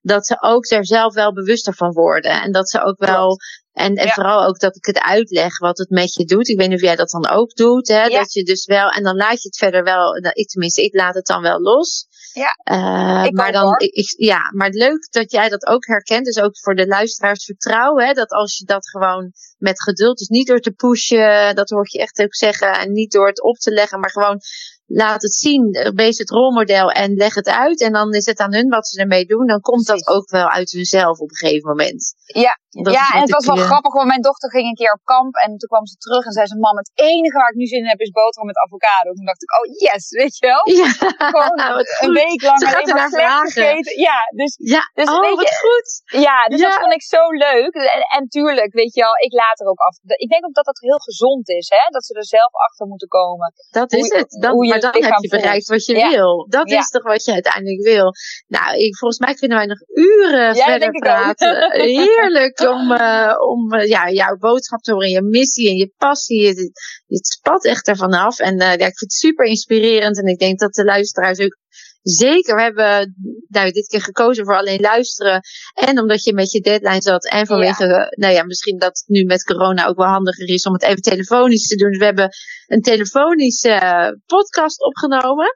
[0.04, 2.42] dat ze ook er zelf wel bewuster van worden.
[2.42, 3.36] En dat ze ook wel
[3.74, 6.48] en, en vooral ook dat ik het uitleg wat het met je doet.
[6.48, 7.88] Ik weet niet of jij dat dan ook doet.
[7.88, 8.08] Hè?
[8.08, 11.14] Dat je dus wel, en dan laat je het verder wel, ik tenminste, ik laat
[11.14, 12.06] het dan wel los.
[12.32, 12.76] Ja.
[12.76, 16.24] Uh, maar dan, ik, ja, maar leuk dat jij dat ook herkent.
[16.24, 18.06] Dus ook voor de luisteraars vertrouwen.
[18.06, 18.12] Hè?
[18.12, 21.92] Dat als je dat gewoon met geduld, dus niet door te pushen, dat hoor ik
[21.92, 22.72] je echt ook zeggen.
[22.72, 24.40] En niet door het op te leggen, maar gewoon
[24.86, 27.80] laat het zien, wees het rolmodel en leg het uit.
[27.80, 29.46] En dan is het aan hun wat ze ermee doen.
[29.46, 32.14] Dan komt dat ook wel uit hunzelf op een gegeven moment.
[32.24, 32.58] Ja,
[32.98, 35.50] ja en het was wel grappig, want mijn dochter ging een keer op kamp en
[35.58, 37.92] toen kwam ze terug en zei ze, mam, het enige waar ik nu zin in
[37.94, 39.08] heb is boterham met avocado.
[39.12, 40.62] Toen dacht ik, oh yes, weet je wel?
[40.80, 40.90] Ja,
[41.30, 41.58] Gewoon
[42.04, 44.00] een week lang ze alleen maar slecht gegeten.
[44.08, 44.82] Ja, dus, ja.
[44.94, 45.88] dus oh, weet je, goed.
[46.26, 47.74] Ja, dus dat vond ik zo leuk.
[47.74, 49.94] En, en tuurlijk, weet je wel, ik laat er ook af.
[50.24, 51.84] Ik denk ook dat dat heel gezond is, hè?
[51.90, 53.52] Dat ze er zelf achter moeten komen.
[53.70, 54.30] Dat is het.
[54.40, 56.46] Dat, hoe je maar dan heb je bereikt wat je wil.
[56.48, 58.12] Dat is toch wat je uiteindelijk wil.
[58.46, 61.72] Nou, ik, volgens mij kunnen wij nog uren verder praten.
[62.02, 66.40] Heerlijk om, uh, om uh, ja, jouw boodschap te horen, je missie en je passie.
[66.40, 66.72] Je,
[67.06, 68.38] het spat echt ervan af.
[68.38, 70.18] En uh, ja, ik vind het super inspirerend.
[70.18, 71.56] En ik denk dat de luisteraars ook
[72.04, 73.14] Zeker, we hebben
[73.48, 75.40] nou, dit keer gekozen voor alleen luisteren.
[75.74, 77.28] En omdat je met je deadline zat.
[77.28, 80.72] En vanwege, nou ja, misschien dat het nu met corona ook wel handiger is om
[80.72, 81.88] het even telefonisch te doen.
[81.88, 82.28] Dus we hebben
[82.66, 85.52] een telefonische uh, podcast opgenomen.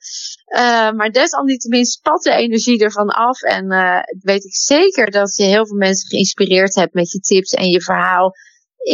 [0.55, 3.43] Uh, maar desalniettemin spat de energie ervan af.
[3.43, 7.53] En uh, weet ik zeker dat je heel veel mensen geïnspireerd hebt met je tips
[7.53, 8.33] en je verhaal.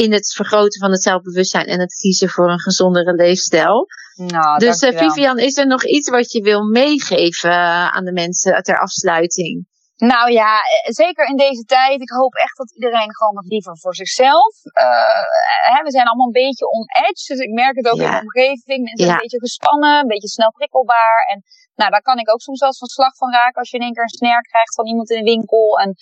[0.02, 3.86] In het vergroten van het zelfbewustzijn en het kiezen voor een gezondere leefstijl.
[4.14, 8.12] Nou, dus uh, Vivian, is er nog iets wat je wil meegeven uh, aan de
[8.12, 9.66] mensen ter afsluiting?
[9.96, 12.00] Nou ja, eh, zeker in deze tijd.
[12.00, 14.54] Ik hoop echt dat iedereen gewoon wat liever voor zichzelf.
[14.64, 15.22] Uh,
[15.70, 17.24] hè, we zijn allemaal een beetje on edge.
[17.32, 18.80] Dus ik merk het ook in de omgeving.
[18.84, 21.18] Mensen zijn een beetje gespannen, een beetje snel prikkelbaar.
[21.32, 21.42] En
[21.80, 23.92] nou, daar kan ik ook soms wel van slag van raken als je in één
[23.92, 25.78] keer een snare krijgt van iemand in de winkel.
[25.78, 25.94] En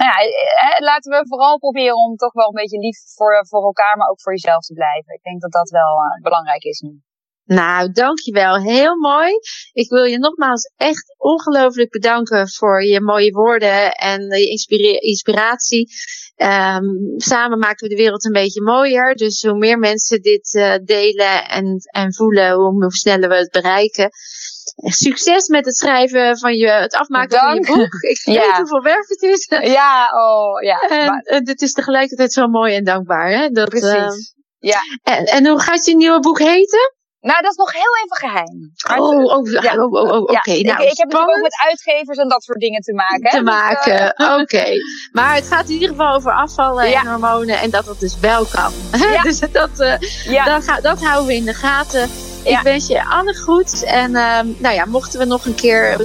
[0.00, 0.18] nou ja,
[0.64, 4.08] hè, laten we vooral proberen om toch wel een beetje lief voor, voor elkaar, maar
[4.08, 5.14] ook voor jezelf te blijven.
[5.14, 7.02] Ik denk dat dat wel uh, belangrijk is nu.
[7.50, 8.60] Nou, dankjewel.
[8.60, 9.32] Heel mooi.
[9.72, 15.88] Ik wil je nogmaals echt ongelooflijk bedanken voor je mooie woorden en je inspiratie.
[16.42, 19.14] Um, samen maken we de wereld een beetje mooier.
[19.14, 23.50] Dus hoe meer mensen dit uh, delen en, en voelen, hoe, hoe sneller we het
[23.50, 24.08] bereiken.
[24.76, 27.66] Succes met het schrijven van je, het afmaken Dank.
[27.66, 28.02] van je boek.
[28.02, 28.56] Ik weet ja.
[28.56, 29.46] hoeveel werk het is.
[29.62, 30.80] Ja, oh ja.
[31.24, 33.30] En het is tegelijkertijd zo mooi en dankbaar.
[33.30, 33.48] Hè?
[33.48, 33.90] Dat, Precies.
[33.90, 34.80] Uh, ja.
[35.02, 36.94] En, en hoe gaat je nieuwe boek heten?
[37.20, 38.72] Nou, dat is nog heel even geheim.
[39.02, 39.74] oh, oh, ja.
[39.74, 40.32] oh, oh, oh oké.
[40.32, 40.58] Okay.
[40.58, 43.30] Ja, nou, ik, ik heb natuurlijk ook met uitgevers en dat soort dingen te maken.
[43.30, 44.42] Te maken, uh, oké.
[44.42, 44.76] Okay.
[45.12, 47.00] Maar het gaat in ieder geval over afvallen ja.
[47.00, 48.72] en hormonen en dat dat dus wel kan.
[49.22, 52.08] Dus dat, uh, dat, dat houden we in de gaten.
[52.44, 53.84] Ik wens je Anne goed.
[53.84, 55.96] En uh, nou ja, mochten we nog een keer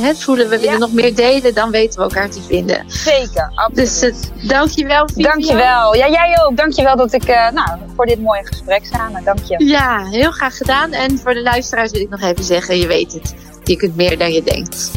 [0.00, 2.84] het voelen we willen nog meer delen, dan weten we elkaar te vinden.
[2.86, 4.00] Zeker, absoluut.
[4.00, 4.02] Dus
[4.42, 5.30] uh, dankjewel Vivian.
[5.30, 5.94] Dankjewel.
[5.94, 6.56] Ja, jij ook.
[6.56, 9.24] Dankjewel dat ik, uh, nou, voor dit mooie gesprek samen.
[9.24, 9.64] Dank je.
[9.64, 10.92] Ja, heel graag gedaan.
[10.92, 13.34] En voor de luisteraars wil ik nog even zeggen, je weet het.
[13.64, 14.90] Je kunt meer dan je denkt.